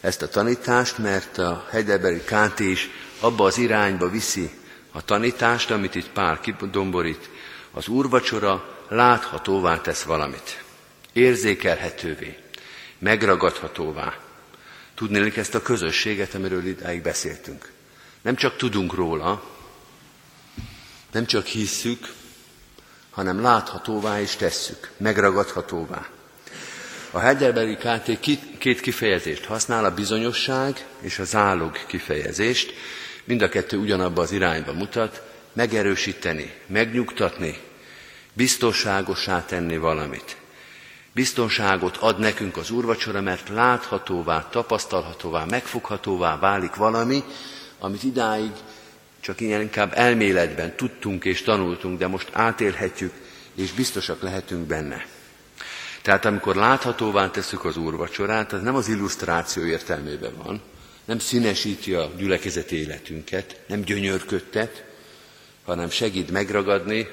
ezt 0.00 0.22
a 0.22 0.28
tanítást, 0.28 0.98
mert 0.98 1.38
a 1.38 1.66
Heidelbergi 1.70 2.20
KT 2.20 2.58
is 2.60 2.90
abba 3.20 3.44
az 3.44 3.58
irányba 3.58 4.10
viszi 4.10 4.50
a 4.92 5.04
tanítást, 5.04 5.70
amit 5.70 5.94
itt 5.94 6.10
Pál 6.10 6.40
kidomborít. 6.40 7.30
Az 7.70 7.88
úrvacsora 7.88 8.78
láthatóvá 8.88 9.80
tesz 9.80 10.02
valamit, 10.02 10.62
érzékelhetővé, 11.12 12.36
megragadhatóvá, 12.98 14.29
Tudnélik 15.00 15.36
ezt 15.36 15.54
a 15.54 15.62
közösséget, 15.62 16.34
amiről 16.34 16.66
idáig 16.66 17.02
beszéltünk. 17.02 17.72
Nem 18.22 18.34
csak 18.36 18.56
tudunk 18.56 18.94
róla, 18.94 19.42
nem 21.12 21.26
csak 21.26 21.46
hisszük, 21.46 22.12
hanem 23.10 23.40
láthatóvá 23.40 24.20
is 24.20 24.36
tesszük, 24.36 24.90
megragadhatóvá. 24.96 26.08
A 27.10 27.18
Heidelbergi 27.18 27.76
KT 27.76 28.20
két 28.58 28.80
kifejezést 28.80 29.44
használ, 29.44 29.84
a 29.84 29.94
bizonyosság 29.94 30.86
és 31.00 31.18
a 31.18 31.24
zálog 31.24 31.86
kifejezést. 31.86 32.74
Mind 33.24 33.42
a 33.42 33.48
kettő 33.48 33.76
ugyanabba 33.76 34.22
az 34.22 34.32
irányba 34.32 34.72
mutat, 34.72 35.22
megerősíteni, 35.52 36.54
megnyugtatni, 36.66 37.60
biztonságosá 38.32 39.44
tenni 39.44 39.76
valamit 39.76 40.36
biztonságot 41.12 41.96
ad 41.96 42.18
nekünk 42.18 42.56
az 42.56 42.70
úrvacsora, 42.70 43.20
mert 43.20 43.48
láthatóvá, 43.48 44.48
tapasztalhatóvá, 44.50 45.44
megfoghatóvá 45.44 46.38
válik 46.38 46.74
valami, 46.74 47.24
amit 47.78 48.02
idáig 48.02 48.50
csak 49.20 49.40
ilyen 49.40 49.60
inkább 49.60 49.92
elméletben 49.94 50.76
tudtunk 50.76 51.24
és 51.24 51.42
tanultunk, 51.42 51.98
de 51.98 52.06
most 52.06 52.28
átélhetjük, 52.32 53.12
és 53.54 53.72
biztosak 53.72 54.22
lehetünk 54.22 54.66
benne. 54.66 55.06
Tehát 56.02 56.24
amikor 56.24 56.56
láthatóvá 56.56 57.30
tesszük 57.30 57.64
az 57.64 57.76
úrvacsorát, 57.76 58.52
az 58.52 58.62
nem 58.62 58.74
az 58.74 58.88
illusztráció 58.88 59.64
értelmében 59.64 60.32
van, 60.44 60.60
nem 61.04 61.18
színesíti 61.18 61.94
a 61.94 62.10
gyülekezet 62.16 62.72
életünket, 62.72 63.60
nem 63.66 63.80
gyönyörködtet, 63.80 64.84
hanem 65.64 65.90
segít 65.90 66.30
megragadni, 66.30 67.08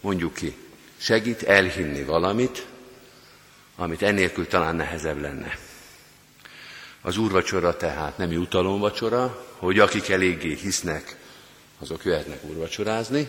mondjuk 0.00 0.34
ki, 0.34 0.56
segít 0.96 1.42
elhinni 1.42 2.02
valamit, 2.02 2.66
amit 3.76 4.02
ennélkül 4.02 4.46
talán 4.46 4.76
nehezebb 4.76 5.20
lenne. 5.20 5.58
Az 7.00 7.16
úrvacsora 7.16 7.76
tehát 7.76 8.18
nem 8.18 8.32
jutalomvacsora, 8.32 9.46
hogy 9.56 9.78
akik 9.78 10.08
eléggé 10.08 10.54
hisznek, 10.54 11.16
azok 11.78 12.04
jöhetnek 12.04 12.44
úrvacsorázni, 12.44 13.28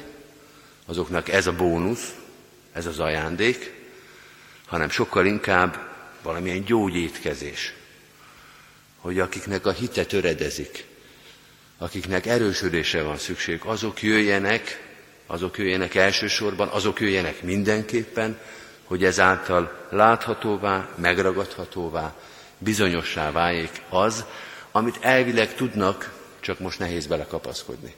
azoknak 0.86 1.30
ez 1.30 1.48
a 1.48 1.56
bónusz, 1.56 2.14
ez 2.74 2.86
az 2.86 3.00
ajándék, 3.00 3.74
hanem 4.66 4.90
sokkal 4.90 5.26
inkább 5.26 5.96
valamilyen 6.22 6.64
gyógyétkezés, 6.64 7.74
hogy 8.98 9.20
akiknek 9.20 9.66
a 9.66 9.72
hite 9.72 10.06
töredezik, 10.06 10.86
akiknek 11.78 12.26
erősödése 12.26 13.02
van 13.02 13.18
szükség, 13.18 13.62
azok 13.64 14.02
jöjjenek, 14.02 14.86
azok 15.26 15.58
jöjjenek 15.58 15.96
elsősorban, 15.96 16.68
azok 16.68 17.00
jöjjenek 17.00 17.42
mindenképpen, 17.42 18.40
hogy 18.88 19.04
ezáltal 19.04 19.88
láthatóvá, 19.90 20.88
megragadhatóvá, 20.96 22.16
bizonyossá 22.58 23.32
váljék 23.32 23.82
az, 23.90 24.26
amit 24.72 24.98
elvileg 25.02 25.56
tudnak, 25.56 26.14
csak 26.40 26.60
most 26.60 26.80
nehéz 26.80 27.08
belekapaszkodni. 27.08 27.96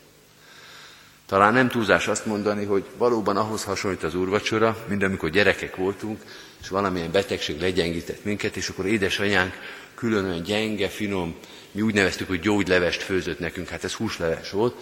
Talán 1.25 1.53
nem 1.53 1.69
túlzás 1.69 2.07
azt 2.07 2.25
mondani, 2.25 2.65
hogy 2.65 2.85
valóban 2.97 3.37
ahhoz 3.37 3.63
hasonlít 3.63 4.03
az 4.03 4.15
úrvacsora, 4.15 4.85
mint 4.87 5.03
amikor 5.03 5.29
gyerekek 5.29 5.75
voltunk, 5.75 6.21
és 6.61 6.69
valamilyen 6.69 7.11
betegség 7.11 7.59
legyengített 7.59 8.23
minket, 8.23 8.55
és 8.55 8.69
akkor 8.69 8.85
édesanyánk 8.85 9.53
külön 9.95 10.25
olyan 10.25 10.43
gyenge, 10.43 10.87
finom, 10.87 11.35
mi 11.71 11.81
úgy 11.81 11.93
neveztük, 11.93 12.27
hogy 12.27 12.39
gyógylevest 12.39 13.01
főzött 13.01 13.39
nekünk, 13.39 13.67
hát 13.67 13.83
ez 13.83 13.93
húsleves 13.93 14.51
volt, 14.51 14.75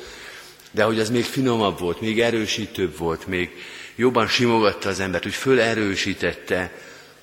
de 0.72 0.84
hogy 0.84 1.00
az 1.00 1.10
még 1.10 1.24
finomabb 1.24 1.80
volt, 1.80 2.02
még 2.02 2.22
erősítőbb 2.22 2.98
volt, 2.98 3.28
még 3.28 3.50
jobban 3.98 4.28
simogatta 4.28 4.90
az 4.90 5.00
embert, 5.00 5.24
hogy 5.24 5.34
fölerősítette 5.34 6.72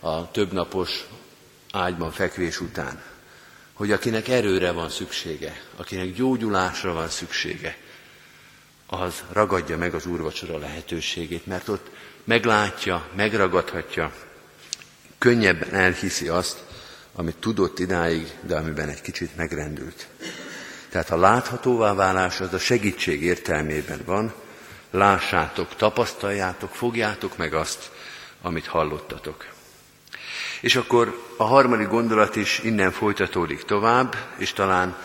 a 0.00 0.31
többnapos 0.31 1.04
ágyban 1.73 2.12
fekvés 2.12 2.61
után. 2.61 3.02
Hogy 3.73 3.93
akinek 3.93 4.28
erőre 4.28 4.73
van 4.73 4.88
szüksége, 4.88 5.61
akinek 5.76 6.12
gyógyulásra 6.12 6.93
van 6.93 7.09
szüksége, 7.09 7.76
az 8.87 9.23
ragadja 9.33 9.78
meg 9.78 9.95
az 9.95 10.07
úrvacsora 10.07 10.59
lehetőségét, 10.59 11.47
mert 11.47 11.69
ott 11.69 11.90
meglátja, 12.25 13.09
megragadhatja, 13.16 14.12
könnyebben 15.19 15.75
elhiszi 15.75 16.28
azt, 16.28 16.64
amit 17.14 17.37
tudott 17.37 17.78
idáig, 17.78 18.35
de 18.40 18.57
amiben 18.57 18.88
egy 18.88 19.00
kicsit 19.00 19.37
megrendült. 19.37 20.07
Tehát 20.88 21.11
a 21.11 21.16
láthatóvá 21.16 21.95
válás 21.95 22.40
az 22.40 22.52
a 22.52 22.59
segítség 22.59 23.23
értelmében 23.23 24.00
van, 24.04 24.35
lássátok, 24.94 25.76
tapasztaljátok, 25.76 26.70
fogjátok 26.70 27.36
meg 27.36 27.54
azt, 27.54 27.90
amit 28.42 28.66
hallottatok. 28.66 29.46
És 30.60 30.76
akkor 30.76 31.20
a 31.36 31.44
harmadik 31.44 31.88
gondolat 31.88 32.36
is 32.36 32.58
innen 32.58 32.90
folytatódik 32.90 33.62
tovább, 33.62 34.16
és 34.36 34.52
talán 34.52 34.96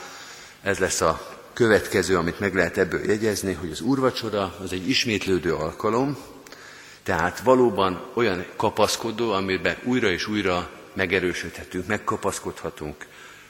ez 0.62 0.77
lesz 0.77 1.01
a 1.01 1.38
következő, 1.53 2.17
amit 2.17 2.39
meg 2.39 2.55
lehet 2.55 2.77
ebből 2.77 3.05
jegyezni, 3.05 3.53
hogy 3.53 3.72
az 3.72 3.81
úrvacsora 3.81 4.55
az 4.63 4.74
egy 4.74 4.89
ismétlődő 4.89 5.53
alkalom, 5.53 6.17
tehát 7.03 7.39
valóban 7.39 8.01
olyan 8.13 8.46
kapaszkodó, 8.55 9.31
amiben 9.31 9.77
újra 9.84 10.10
és 10.10 10.27
újra 10.27 10.69
megerősödhetünk, 10.93 11.88
megkapaszkodhatunk, 11.88 13.05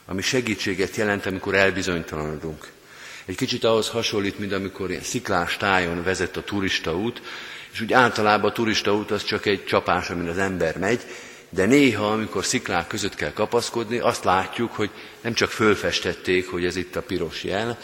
ami 0.05 0.22
segítséget 0.22 0.96
jelent, 0.96 1.25
amikor 1.25 1.55
elbizonytalanodunk. 1.55 2.72
Egy 3.30 3.36
kicsit 3.36 3.64
ahhoz 3.64 3.90
hasonlít, 3.90 4.40
mint 4.40 4.54
amikor 4.54 4.90
ilyen 4.90 5.02
sziklás 5.02 5.58
tájon 5.58 6.04
vezet 6.04 6.38
a 6.38 6.44
turista 6.44 6.96
út, 6.98 7.22
és 7.72 7.82
úgy 7.82 7.94
általában 7.94 8.50
a 8.50 8.54
turista 8.54 8.96
út 8.96 9.12
az 9.12 9.24
csak 9.24 9.46
egy 9.46 9.66
csapás, 9.66 10.10
amin 10.10 10.28
az 10.28 10.38
ember 10.38 10.78
megy, 10.78 11.02
de 11.50 11.66
néha, 11.66 12.12
amikor 12.12 12.46
sziklák 12.46 12.88
között 12.88 13.16
kell 13.16 13.34
kapaszkodni, 13.34 13.98
azt 13.98 14.24
látjuk, 14.24 14.72
hogy 14.72 14.90
nem 15.22 15.34
csak 15.34 15.50
fölfestették, 15.50 16.50
hogy 16.50 16.66
ez 16.66 16.76
itt 16.76 16.96
a 16.96 17.02
piros 17.02 17.44
jel, 17.44 17.78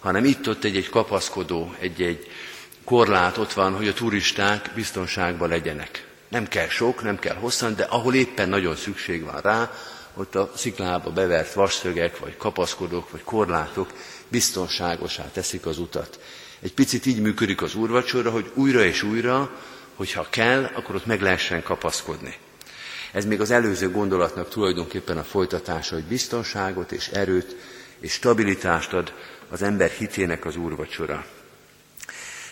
hanem 0.00 0.24
itt-ott 0.24 0.64
egy-egy 0.64 0.88
kapaszkodó, 0.88 1.74
egy-egy 1.78 2.26
korlát 2.84 3.36
ott 3.36 3.52
van, 3.52 3.76
hogy 3.76 3.88
a 3.88 3.92
turisták 3.94 4.70
biztonságban 4.74 5.48
legyenek. 5.48 6.06
Nem 6.28 6.48
kell 6.48 6.68
sok, 6.68 7.02
nem 7.02 7.18
kell 7.18 7.36
hosszan, 7.36 7.74
de 7.76 7.84
ahol 7.84 8.14
éppen 8.14 8.48
nagyon 8.48 8.76
szükség 8.76 9.24
van 9.24 9.40
rá, 9.40 9.72
ott 10.14 10.34
a 10.34 10.52
sziklába 10.56 11.10
bevert 11.10 11.52
vasszögek, 11.52 12.18
vagy 12.18 12.36
kapaszkodók, 12.36 13.10
vagy 13.10 13.22
korlátok 13.24 13.92
biztonságosá 14.32 15.30
teszik 15.32 15.66
az 15.66 15.78
utat. 15.78 16.20
Egy 16.60 16.74
picit 16.74 17.06
így 17.06 17.20
működik 17.20 17.62
az 17.62 17.74
úrvacsora, 17.74 18.30
hogy 18.30 18.50
újra 18.54 18.84
és 18.84 19.02
újra, 19.02 19.50
hogyha 19.94 20.26
kell, 20.30 20.70
akkor 20.74 20.94
ott 20.94 21.06
meg 21.06 21.20
lehessen 21.20 21.62
kapaszkodni. 21.62 22.36
Ez 23.12 23.24
még 23.24 23.40
az 23.40 23.50
előző 23.50 23.90
gondolatnak 23.90 24.48
tulajdonképpen 24.48 25.18
a 25.18 25.24
folytatása, 25.24 25.94
hogy 25.94 26.04
biztonságot 26.04 26.92
és 26.92 27.08
erőt 27.08 27.56
és 28.00 28.12
stabilitást 28.12 28.92
ad 28.92 29.12
az 29.48 29.62
ember 29.62 29.90
hitének 29.90 30.44
az 30.44 30.56
úrvacsora. 30.56 31.26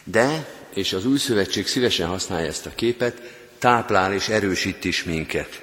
De, 0.04 0.48
és 0.74 0.92
az 0.92 1.06
új 1.06 1.18
szövetség 1.18 1.66
szívesen 1.66 2.08
használja 2.08 2.46
ezt 2.46 2.66
a 2.66 2.74
képet, 2.74 3.22
táplál 3.58 4.14
és 4.14 4.28
erősít 4.28 4.84
is 4.84 5.04
minket. 5.04 5.62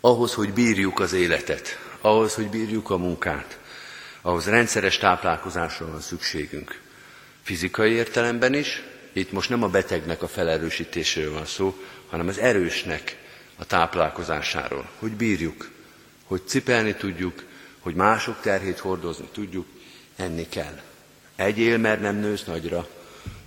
Ahhoz, 0.00 0.34
hogy 0.34 0.52
bírjuk 0.52 1.00
az 1.00 1.12
életet, 1.12 1.78
ahhoz, 2.00 2.34
hogy 2.34 2.48
bírjuk 2.48 2.90
a 2.90 2.96
munkát, 2.96 3.58
ahhoz 4.22 4.46
rendszeres 4.46 4.98
táplálkozásra 4.98 5.86
van 5.86 6.00
szükségünk. 6.00 6.80
Fizikai 7.42 7.92
értelemben 7.92 8.54
is, 8.54 8.82
itt 9.12 9.32
most 9.32 9.48
nem 9.48 9.62
a 9.62 9.68
betegnek 9.68 10.22
a 10.22 10.28
felerősítéséről 10.28 11.32
van 11.32 11.46
szó, 11.46 11.76
hanem 12.08 12.28
az 12.28 12.38
erősnek 12.38 13.16
a 13.56 13.66
táplálkozásáról, 13.66 14.90
hogy 14.98 15.12
bírjuk, 15.12 15.70
hogy 16.24 16.42
cipelni 16.46 16.94
tudjuk, 16.94 17.44
hogy 17.80 17.94
mások 17.94 18.40
terhét 18.40 18.78
hordozni 18.78 19.28
tudjuk, 19.32 19.66
enni 20.16 20.48
kell. 20.48 20.80
Egyél, 21.36 21.78
mert 21.78 22.00
nem 22.00 22.16
nősz 22.16 22.44
nagyra, 22.44 22.88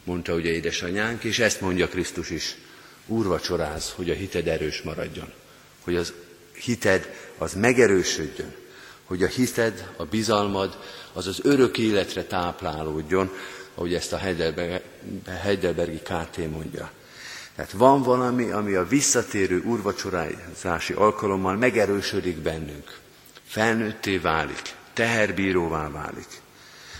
mondta 0.03 0.33
ugye 0.33 0.51
édesanyánk, 0.51 1.23
és 1.23 1.39
ezt 1.39 1.61
mondja 1.61 1.87
Krisztus 1.87 2.29
is. 2.29 2.55
Úrvacsoráz, 3.07 3.91
hogy 3.95 4.09
a 4.09 4.13
hited 4.13 4.47
erős 4.47 4.81
maradjon, 4.81 5.33
hogy 5.83 5.95
az 5.95 6.13
hited 6.53 7.13
az 7.37 7.53
megerősödjön, 7.53 8.55
hogy 9.05 9.23
a 9.23 9.27
hited, 9.27 9.91
a 9.97 10.05
bizalmad 10.05 10.77
az 11.13 11.27
az 11.27 11.39
örök 11.43 11.77
életre 11.77 12.23
táplálódjon, 12.23 13.31
ahogy 13.75 13.93
ezt 13.93 14.13
a 14.13 14.17
Heidelbergi 15.41 15.99
KT 15.99 16.37
mondja. 16.51 16.91
Tehát 17.55 17.71
van 17.71 18.01
valami, 18.01 18.49
ami 18.51 18.73
a 18.73 18.87
visszatérő 18.87 19.61
úrvacsorázási 19.61 20.93
alkalommal 20.93 21.55
megerősödik 21.55 22.37
bennünk. 22.37 22.97
Felnőtté 23.47 24.17
válik, 24.17 24.75
teherbíróvá 24.93 25.89
válik. 25.89 26.27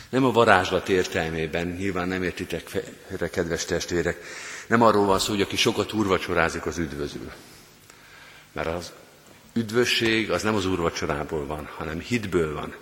Nem 0.09 0.25
a 0.25 0.31
varázslat 0.31 0.89
értelmében, 0.89 1.67
nyilván 1.67 2.07
nem 2.07 2.23
értitek 2.23 2.67
félre, 2.67 3.29
kedves 3.29 3.65
testvérek, 3.65 4.17
nem 4.67 4.81
arról 4.81 5.05
van 5.05 5.19
szó, 5.19 5.31
hogy 5.31 5.41
aki 5.41 5.55
sokat 5.55 5.93
úrvacsorázik, 5.93 6.65
az 6.65 6.77
üdvözül. 6.77 7.31
Mert 8.51 8.67
az 8.67 8.91
üdvösség 9.57 10.31
az 10.31 10.41
nem 10.41 10.55
az 10.55 10.65
úrvacsorából 10.65 11.45
van, 11.45 11.69
hanem 11.77 11.99
hitből 11.99 12.53
van. 12.53 12.75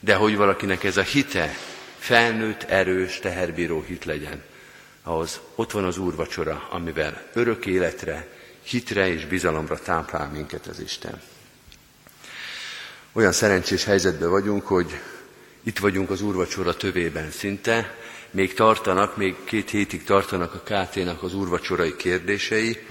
De 0.00 0.14
hogy 0.14 0.36
valakinek 0.36 0.84
ez 0.84 0.96
a 0.96 1.02
hite 1.02 1.54
felnőtt, 1.98 2.62
erős, 2.62 3.18
teherbíró 3.18 3.82
hit 3.82 4.04
legyen, 4.04 4.42
ahhoz 5.02 5.40
ott 5.54 5.70
van 5.70 5.84
az 5.84 5.98
úrvacsora, 5.98 6.68
amivel 6.70 7.22
örök 7.32 7.66
életre, 7.66 8.28
hitre 8.62 9.08
és 9.08 9.26
bizalomra 9.26 9.78
táplál 9.78 10.30
minket 10.30 10.66
az 10.66 10.80
Isten. 10.80 11.20
Olyan 13.12 13.32
szerencsés 13.32 13.84
helyzetben 13.84 14.30
vagyunk, 14.30 14.66
hogy 14.66 15.00
itt 15.62 15.78
vagyunk 15.78 16.10
az 16.10 16.22
úrvacsora 16.22 16.76
tövében 16.76 17.30
szinte, 17.30 17.96
még 18.30 18.54
tartanak, 18.54 19.16
még 19.16 19.36
két 19.44 19.70
hétig 19.70 20.04
tartanak 20.04 20.54
a 20.54 20.62
KT-nak 20.74 21.22
az 21.22 21.34
úrvacsorai 21.34 21.96
kérdései, 21.96 22.86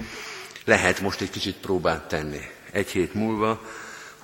lehet 0.64 1.00
most 1.00 1.20
egy 1.20 1.30
kicsit 1.30 1.56
próbát 1.56 2.08
tenni. 2.08 2.40
Egy 2.70 2.90
hét 2.90 3.14
múlva, 3.14 3.62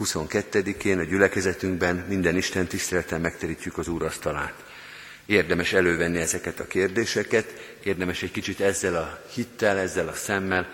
22-én 0.01 0.99
a 0.99 1.05
gyülekezetünkben 1.05 1.97
minden 2.09 2.37
Isten 2.37 2.67
tiszteleten 2.67 3.21
megterítjük 3.21 3.79
az 3.79 3.89
úrasztalát. 3.89 4.65
Érdemes 5.27 5.73
elővenni 5.73 6.19
ezeket 6.19 6.61
a 6.61 6.67
kérdéseket, 6.67 7.77
érdemes 7.83 8.23
egy 8.23 8.31
kicsit 8.31 8.61
ezzel 8.61 8.95
a 8.97 9.23
hittel, 9.33 9.79
ezzel 9.79 10.09
a 10.09 10.13
szemmel, 10.13 10.69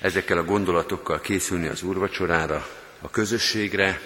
ezekkel 0.00 0.38
a 0.38 0.44
gondolatokkal 0.44 1.20
készülni 1.20 1.66
az 1.66 1.82
úrvacsorára, 1.82 2.68
a 3.00 3.10
közösségre, 3.10 4.00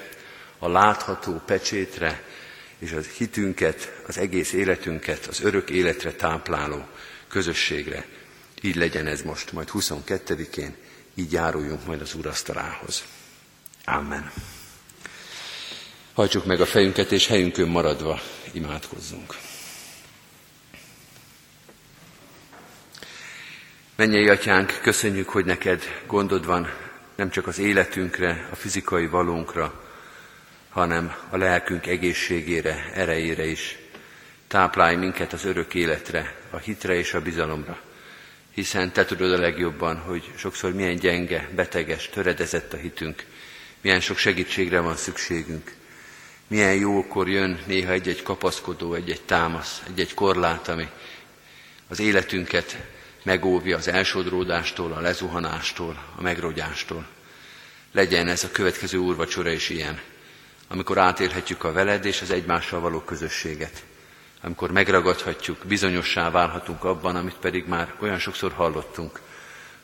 a 0.58 0.68
látható 0.68 1.42
pecsétre, 1.46 2.22
és 2.78 2.92
az 2.92 3.06
hitünket, 3.06 4.00
az 4.06 4.18
egész 4.18 4.52
életünket, 4.52 5.26
az 5.26 5.40
örök 5.40 5.70
életre 5.70 6.12
tápláló 6.12 6.86
közösségre. 7.28 8.06
Így 8.60 8.76
legyen 8.76 9.06
ez 9.06 9.22
most, 9.22 9.52
majd 9.52 9.68
22-én, 9.72 10.74
így 11.18 11.32
járuljunk 11.32 11.86
majd 11.86 12.00
az 12.00 12.14
Úrasztalához. 12.14 13.04
Amen. 13.84 14.32
Hajtsuk 16.14 16.44
meg 16.44 16.60
a 16.60 16.66
fejünket, 16.66 17.12
és 17.12 17.26
helyünkön 17.26 17.68
maradva 17.68 18.20
imádkozzunk. 18.52 19.34
Mennyei 23.96 24.28
atyánk, 24.28 24.78
köszönjük, 24.82 25.28
hogy 25.28 25.44
neked 25.44 25.82
gondod 26.06 26.46
van 26.46 26.68
nem 27.14 27.30
csak 27.30 27.46
az 27.46 27.58
életünkre, 27.58 28.48
a 28.52 28.56
fizikai 28.56 29.06
valónkra, 29.06 29.84
hanem 30.68 31.14
a 31.30 31.36
lelkünk 31.36 31.86
egészségére, 31.86 32.90
erejére 32.94 33.46
is. 33.46 33.78
Táplálj 34.48 34.96
minket 34.96 35.32
az 35.32 35.44
örök 35.44 35.74
életre, 35.74 36.34
a 36.50 36.56
hitre 36.56 36.94
és 36.94 37.14
a 37.14 37.20
bizalomra. 37.20 37.87
Hiszen 38.58 38.92
te 38.92 39.04
tudod 39.04 39.32
a 39.32 39.38
legjobban, 39.38 39.98
hogy 39.98 40.32
sokszor 40.36 40.72
milyen 40.72 40.96
gyenge, 40.96 41.48
beteges, 41.54 42.08
töredezett 42.08 42.72
a 42.72 42.76
hitünk, 42.76 43.24
milyen 43.80 44.00
sok 44.00 44.16
segítségre 44.16 44.80
van 44.80 44.96
szükségünk. 44.96 45.72
Milyen 46.46 46.74
jókor 46.74 47.28
jön 47.28 47.58
néha 47.66 47.92
egy-egy 47.92 48.22
kapaszkodó, 48.22 48.94
egy-egy 48.94 49.20
támasz, 49.20 49.82
egy-egy 49.88 50.14
korlát, 50.14 50.68
ami 50.68 50.88
az 51.88 52.00
életünket 52.00 52.76
megóvja 53.22 53.76
az 53.76 53.88
elsodródástól, 53.88 54.92
a 54.92 55.00
lezuhanástól, 55.00 56.04
a 56.16 56.22
megrogyástól. 56.22 57.06
Legyen 57.92 58.28
ez 58.28 58.44
a 58.44 58.50
következő 58.50 58.98
úrvacsora 58.98 59.50
is 59.50 59.68
ilyen, 59.68 60.00
amikor 60.68 60.98
átélhetjük 60.98 61.64
a 61.64 61.72
veled 61.72 62.04
és 62.04 62.20
az 62.20 62.30
egymással 62.30 62.80
való 62.80 63.00
közösséget. 63.00 63.82
Amikor 64.42 64.70
megragadhatjuk, 64.70 65.58
bizonyossá 65.66 66.30
válhatunk 66.30 66.84
abban, 66.84 67.16
amit 67.16 67.36
pedig 67.36 67.66
már 67.66 67.94
olyan 67.98 68.18
sokszor 68.18 68.52
hallottunk, 68.52 69.20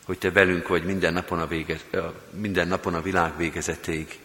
hogy 0.05 0.17
Te 0.17 0.31
velünk 0.31 0.67
vagy 0.67 0.83
minden 0.83 1.13
napon 1.13 1.39
a, 1.39 1.47
vége, 1.47 1.79
minden 2.31 2.67
napon 2.67 2.93
a 2.93 3.01
világ 3.01 3.37
végezetéig, 3.37 4.19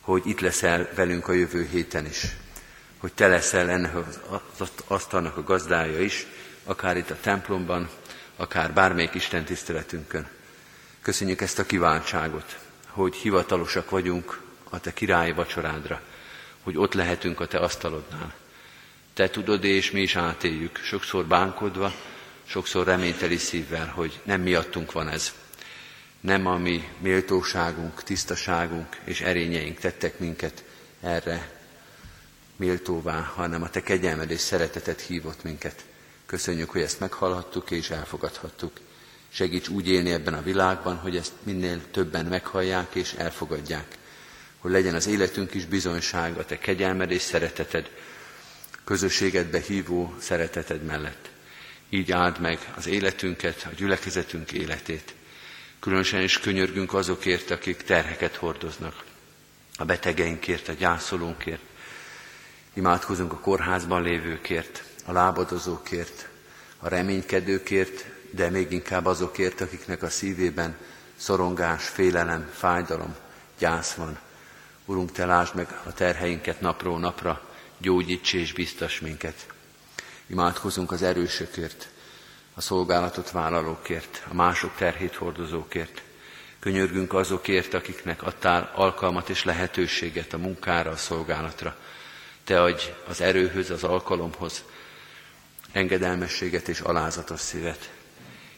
hogy 0.00 0.22
itt 0.26 0.40
leszel 0.40 0.88
velünk 0.94 1.28
a 1.28 1.32
jövő 1.32 1.68
héten 1.70 2.06
is, 2.06 2.26
hogy 2.98 3.12
Te 3.12 3.26
leszel 3.26 3.70
ennek 3.70 3.96
az 4.58 4.70
asztalnak 4.86 5.36
a 5.36 5.42
gazdája 5.42 6.00
is, 6.00 6.26
akár 6.64 6.96
itt 6.96 7.10
a 7.10 7.20
templomban, 7.20 7.88
akár 8.36 8.72
bármelyik 8.72 9.14
Isten 9.14 9.44
tiszteletünkön. 9.44 10.28
Köszönjük 11.02 11.40
ezt 11.40 11.58
a 11.58 11.66
kiváltságot, 11.66 12.58
hogy 12.88 13.14
hivatalosak 13.14 13.90
vagyunk 13.90 14.40
a 14.70 14.80
Te 14.80 14.92
királyi 14.92 15.32
vacsorádra, 15.32 16.00
hogy 16.62 16.76
ott 16.76 16.94
lehetünk 16.94 17.40
a 17.40 17.46
Te 17.46 17.58
asztalodnál. 17.58 18.34
Te 19.18 19.30
tudod, 19.30 19.64
és 19.64 19.90
mi 19.90 20.00
is 20.00 20.16
átéljük, 20.16 20.76
sokszor 20.76 21.24
bánkodva, 21.24 21.92
sokszor 22.44 22.86
reményteli 22.86 23.36
szívvel, 23.36 23.86
hogy 23.86 24.20
nem 24.22 24.40
miattunk 24.40 24.92
van 24.92 25.08
ez. 25.08 25.32
Nem 26.20 26.46
a 26.46 26.56
mi 26.56 26.88
méltóságunk, 26.98 28.02
tisztaságunk 28.02 28.96
és 29.04 29.20
erényeink 29.20 29.78
tettek 29.78 30.18
minket 30.18 30.64
erre 31.00 31.50
méltóvá, 32.56 33.20
hanem 33.20 33.62
a 33.62 33.70
Te 33.70 33.82
kegyelmed 33.82 34.30
és 34.30 34.40
szeretetet 34.40 35.00
hívott 35.00 35.42
minket. 35.42 35.84
Köszönjük, 36.26 36.70
hogy 36.70 36.82
ezt 36.82 37.00
meghallhattuk 37.00 37.70
és 37.70 37.90
elfogadhattuk. 37.90 38.80
Segíts 39.28 39.68
úgy 39.68 39.88
élni 39.88 40.10
ebben 40.10 40.34
a 40.34 40.42
világban, 40.42 40.96
hogy 40.96 41.16
ezt 41.16 41.32
minél 41.42 41.90
többen 41.90 42.26
meghallják 42.26 42.94
és 42.94 43.12
elfogadják. 43.12 43.98
Hogy 44.58 44.70
legyen 44.70 44.94
az 44.94 45.06
életünk 45.06 45.54
is 45.54 45.64
bizonyság 45.64 46.38
a 46.38 46.44
Te 46.44 46.58
kegyelmed 46.58 47.10
és 47.10 47.22
szereteted, 47.22 47.90
közösségedbe 48.88 49.60
hívó 49.60 50.14
szereteted 50.18 50.82
mellett. 50.82 51.30
Így 51.88 52.12
áld 52.12 52.40
meg 52.40 52.72
az 52.76 52.86
életünket, 52.86 53.66
a 53.70 53.74
gyülekezetünk 53.76 54.52
életét. 54.52 55.14
Különösen 55.80 56.22
is 56.22 56.38
könyörgünk 56.38 56.94
azokért, 56.94 57.50
akik 57.50 57.82
terheket 57.82 58.34
hordoznak. 58.34 59.04
A 59.76 59.84
betegeinkért, 59.84 60.68
a 60.68 60.72
gyászolónkért. 60.72 61.60
Imádkozunk 62.72 63.32
a 63.32 63.38
kórházban 63.38 64.02
lévőkért, 64.02 64.82
a 65.04 65.12
lábadozókért, 65.12 66.28
a 66.78 66.88
reménykedőkért, 66.88 68.04
de 68.30 68.50
még 68.50 68.72
inkább 68.72 69.06
azokért, 69.06 69.60
akiknek 69.60 70.02
a 70.02 70.10
szívében 70.10 70.76
szorongás, 71.16 71.88
félelem, 71.88 72.50
fájdalom, 72.54 73.14
gyász 73.58 73.94
van. 73.94 74.18
Urunk, 74.84 75.12
Te 75.12 75.26
lásd 75.26 75.54
meg 75.54 75.80
a 75.84 75.92
terheinket 75.92 76.60
napról 76.60 76.98
napra, 76.98 77.47
gyógyíts 77.78 78.32
és 78.32 78.52
biztos 78.52 79.00
minket. 79.00 79.46
Imádkozunk 80.26 80.92
az 80.92 81.02
erősökért, 81.02 81.88
a 82.54 82.60
szolgálatot 82.60 83.30
vállalókért, 83.30 84.24
a 84.30 84.34
mások 84.34 84.76
terhét 84.76 85.14
hordozókért. 85.14 86.02
Könyörgünk 86.58 87.14
azokért, 87.14 87.74
akiknek 87.74 88.22
adtál 88.22 88.72
alkalmat 88.74 89.28
és 89.28 89.44
lehetőséget 89.44 90.32
a 90.32 90.38
munkára, 90.38 90.90
a 90.90 90.96
szolgálatra. 90.96 91.76
Te 92.44 92.62
adj 92.62 92.82
az 93.08 93.20
erőhöz, 93.20 93.70
az 93.70 93.84
alkalomhoz, 93.84 94.64
engedelmességet 95.72 96.68
és 96.68 96.80
alázatos 96.80 97.40
szívet. 97.40 97.90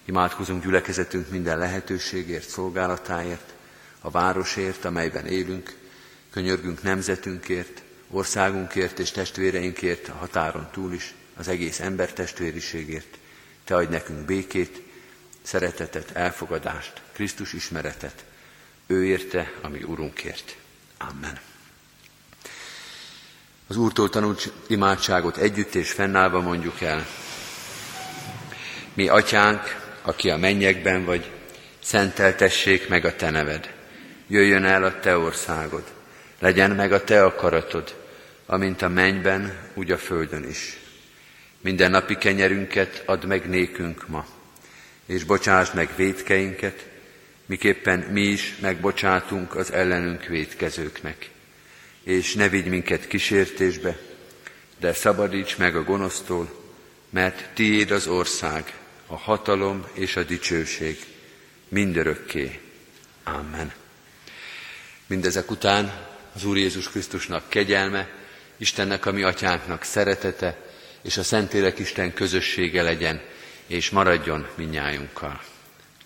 Imádkozunk 0.05 0.63
gyülekezetünk 0.63 1.31
minden 1.31 1.59
lehetőségért, 1.59 2.49
szolgálatáért, 2.49 3.53
a 4.01 4.11
városért, 4.11 4.85
amelyben 4.85 5.27
élünk, 5.27 5.77
könyörgünk 6.31 6.83
nemzetünkért, 6.83 7.83
országunkért 8.11 8.99
és 8.99 9.11
testvéreinkért 9.11 10.09
a 10.09 10.13
határon 10.13 10.69
túl 10.73 10.93
is, 10.93 11.15
az 11.37 11.49
egész 11.49 11.81
ember 11.81 12.13
testvériségért. 12.13 13.19
Te 13.65 13.75
adj 13.75 13.91
nekünk 13.91 14.25
békét, 14.25 14.83
szeretetet, 15.43 16.11
elfogadást, 16.13 16.93
Krisztus 17.13 17.53
ismeretet. 17.53 18.25
Ő 18.87 19.05
érte, 19.05 19.53
ami 19.63 19.83
Urunkért. 19.83 20.57
Amen. 20.99 21.39
Az 23.67 23.77
Úrtól 23.77 24.09
tanult 24.09 24.53
imádságot 24.67 25.37
együtt 25.37 25.75
és 25.75 25.91
fennállva 25.93 26.41
mondjuk 26.41 26.81
el. 26.81 27.07
Mi, 28.95 29.09
Atyánk, 29.09 29.77
aki 30.03 30.31
a 30.31 30.37
mennyekben 30.37 31.05
vagy, 31.05 31.31
szenteltessék 31.83 32.89
meg 32.89 33.05
a 33.05 33.17
Te 33.17 33.31
neved. 33.31 33.75
Jöjjön 34.27 34.65
el 34.65 34.85
a 34.85 35.01
Te 35.01 35.17
országod. 35.17 35.85
Legyen 36.39 36.71
meg 36.71 36.93
a 36.93 37.05
Te 37.05 37.25
akaratod, 37.25 38.00
amint 38.51 38.83
a 38.83 38.89
mennyben, 38.89 39.59
úgy 39.75 39.91
a 39.91 39.99
földön 39.99 40.49
is. 40.49 40.79
Minden 41.61 41.91
napi 41.91 42.17
kenyerünket 42.17 43.03
add 43.07 43.27
meg 43.27 43.49
nékünk 43.49 44.09
ma, 44.09 44.27
és 45.07 45.25
bocsásd 45.25 45.75
meg 45.75 45.91
védkeinket, 45.97 46.89
miképpen 47.47 47.99
mi 47.99 48.21
is 48.21 48.57
megbocsátunk 48.61 49.55
az 49.55 49.73
ellenünk 49.73 50.25
védkezőknek. 50.25 51.31
És 52.03 52.35
ne 52.35 52.49
vigy 52.49 52.67
minket 52.67 53.07
kísértésbe, 53.07 53.99
de 54.79 54.93
szabadíts 54.93 55.57
meg 55.57 55.77
a 55.77 55.85
gonosztól, 55.85 56.73
mert 57.11 57.49
tiéd 57.55 57.91
az 57.91 58.07
ország, 58.07 58.75
a 59.07 59.17
hatalom 59.17 59.87
és 59.93 60.17
a 60.17 60.23
dicsőség 60.23 60.99
mindörökké. 61.69 62.61
Amen. 63.25 63.73
Mindezek 65.07 65.51
után 65.51 66.07
az 66.35 66.45
Úr 66.45 66.57
Jézus 66.57 66.89
Krisztusnak 66.89 67.49
kegyelme, 67.49 68.19
Istennek, 68.61 69.07
a 69.07 69.13
mi 69.13 69.23
atyánknak 69.23 69.83
szeretete, 69.83 70.57
és 71.03 71.17
a 71.17 71.23
Szentlélek 71.23 71.79
Isten 71.79 72.15
közössége 72.15 72.83
legyen, 72.83 73.21
és 73.67 73.91
maradjon 73.91 74.47
minnyájunkkal. 74.55 75.41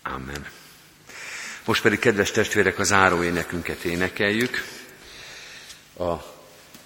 Amen. 0.03 0.45
Most 1.65 1.81
pedig, 1.81 1.99
kedves 1.99 2.31
testvérek, 2.31 2.79
a 2.79 2.83
záró 2.83 3.23
énekünket 3.23 3.83
énekeljük. 3.83 4.63
A 5.97 6.13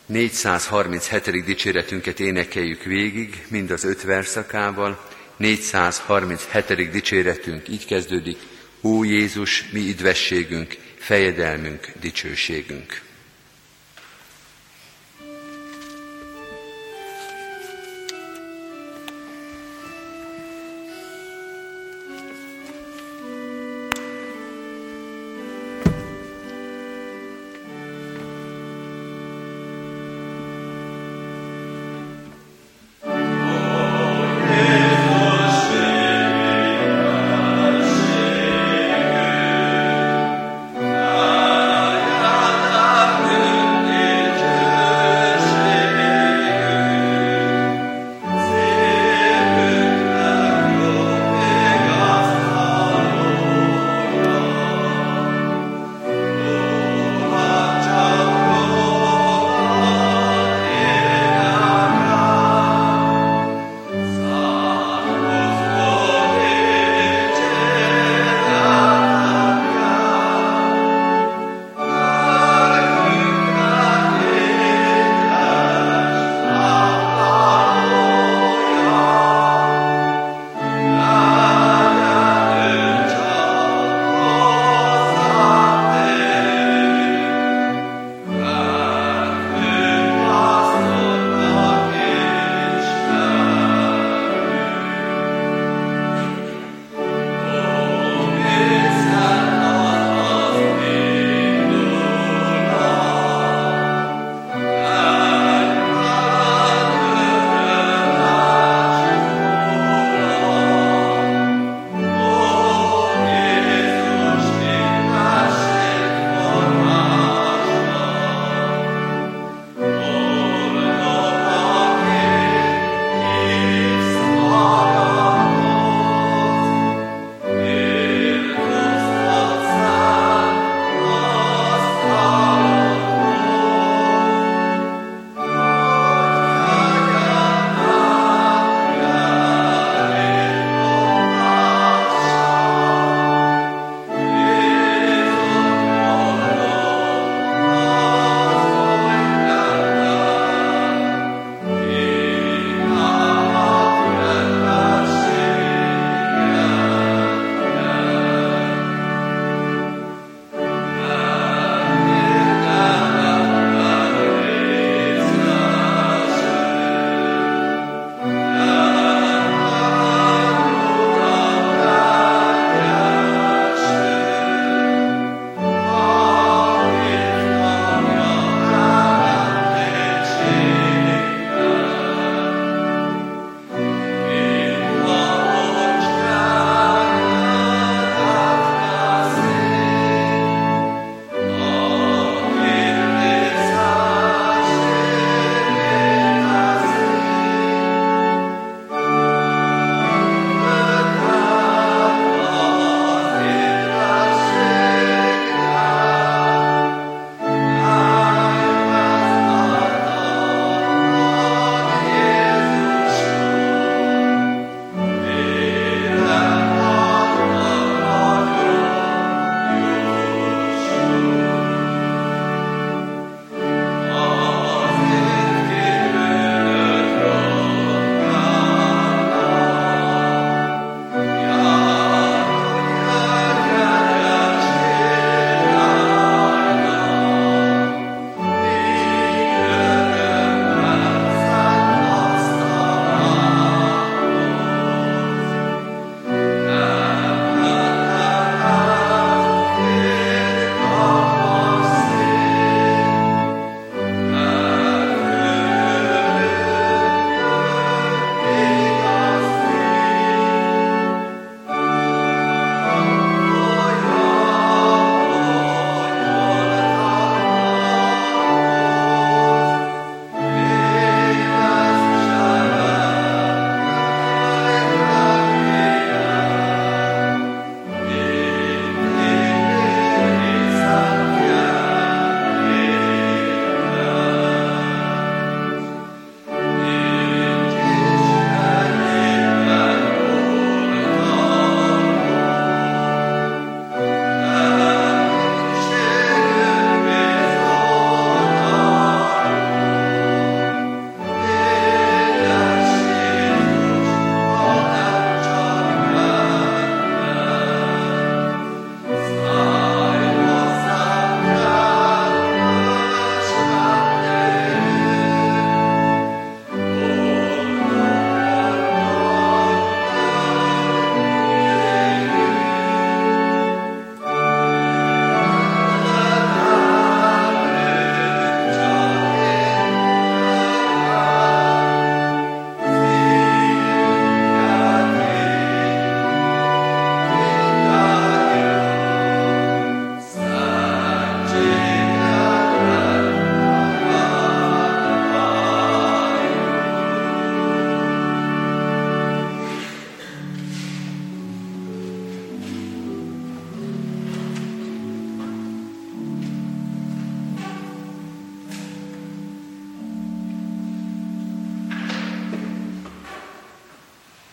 437. 0.05 1.43
dicséretünket 1.43 2.19
énekeljük 2.19 2.83
végig, 2.83 3.45
mind 3.47 3.71
az 3.71 3.83
öt 3.83 4.01
verszakával. 4.01 5.07
437. 5.37 6.91
dicséretünk 6.91 7.67
így 7.67 7.85
kezdődik. 7.85 8.37
Ó 8.81 9.03
Jézus, 9.03 9.69
mi 9.71 9.79
idvességünk, 9.79 10.77
fejedelmünk, 10.97 11.91
dicsőségünk. 11.99 13.01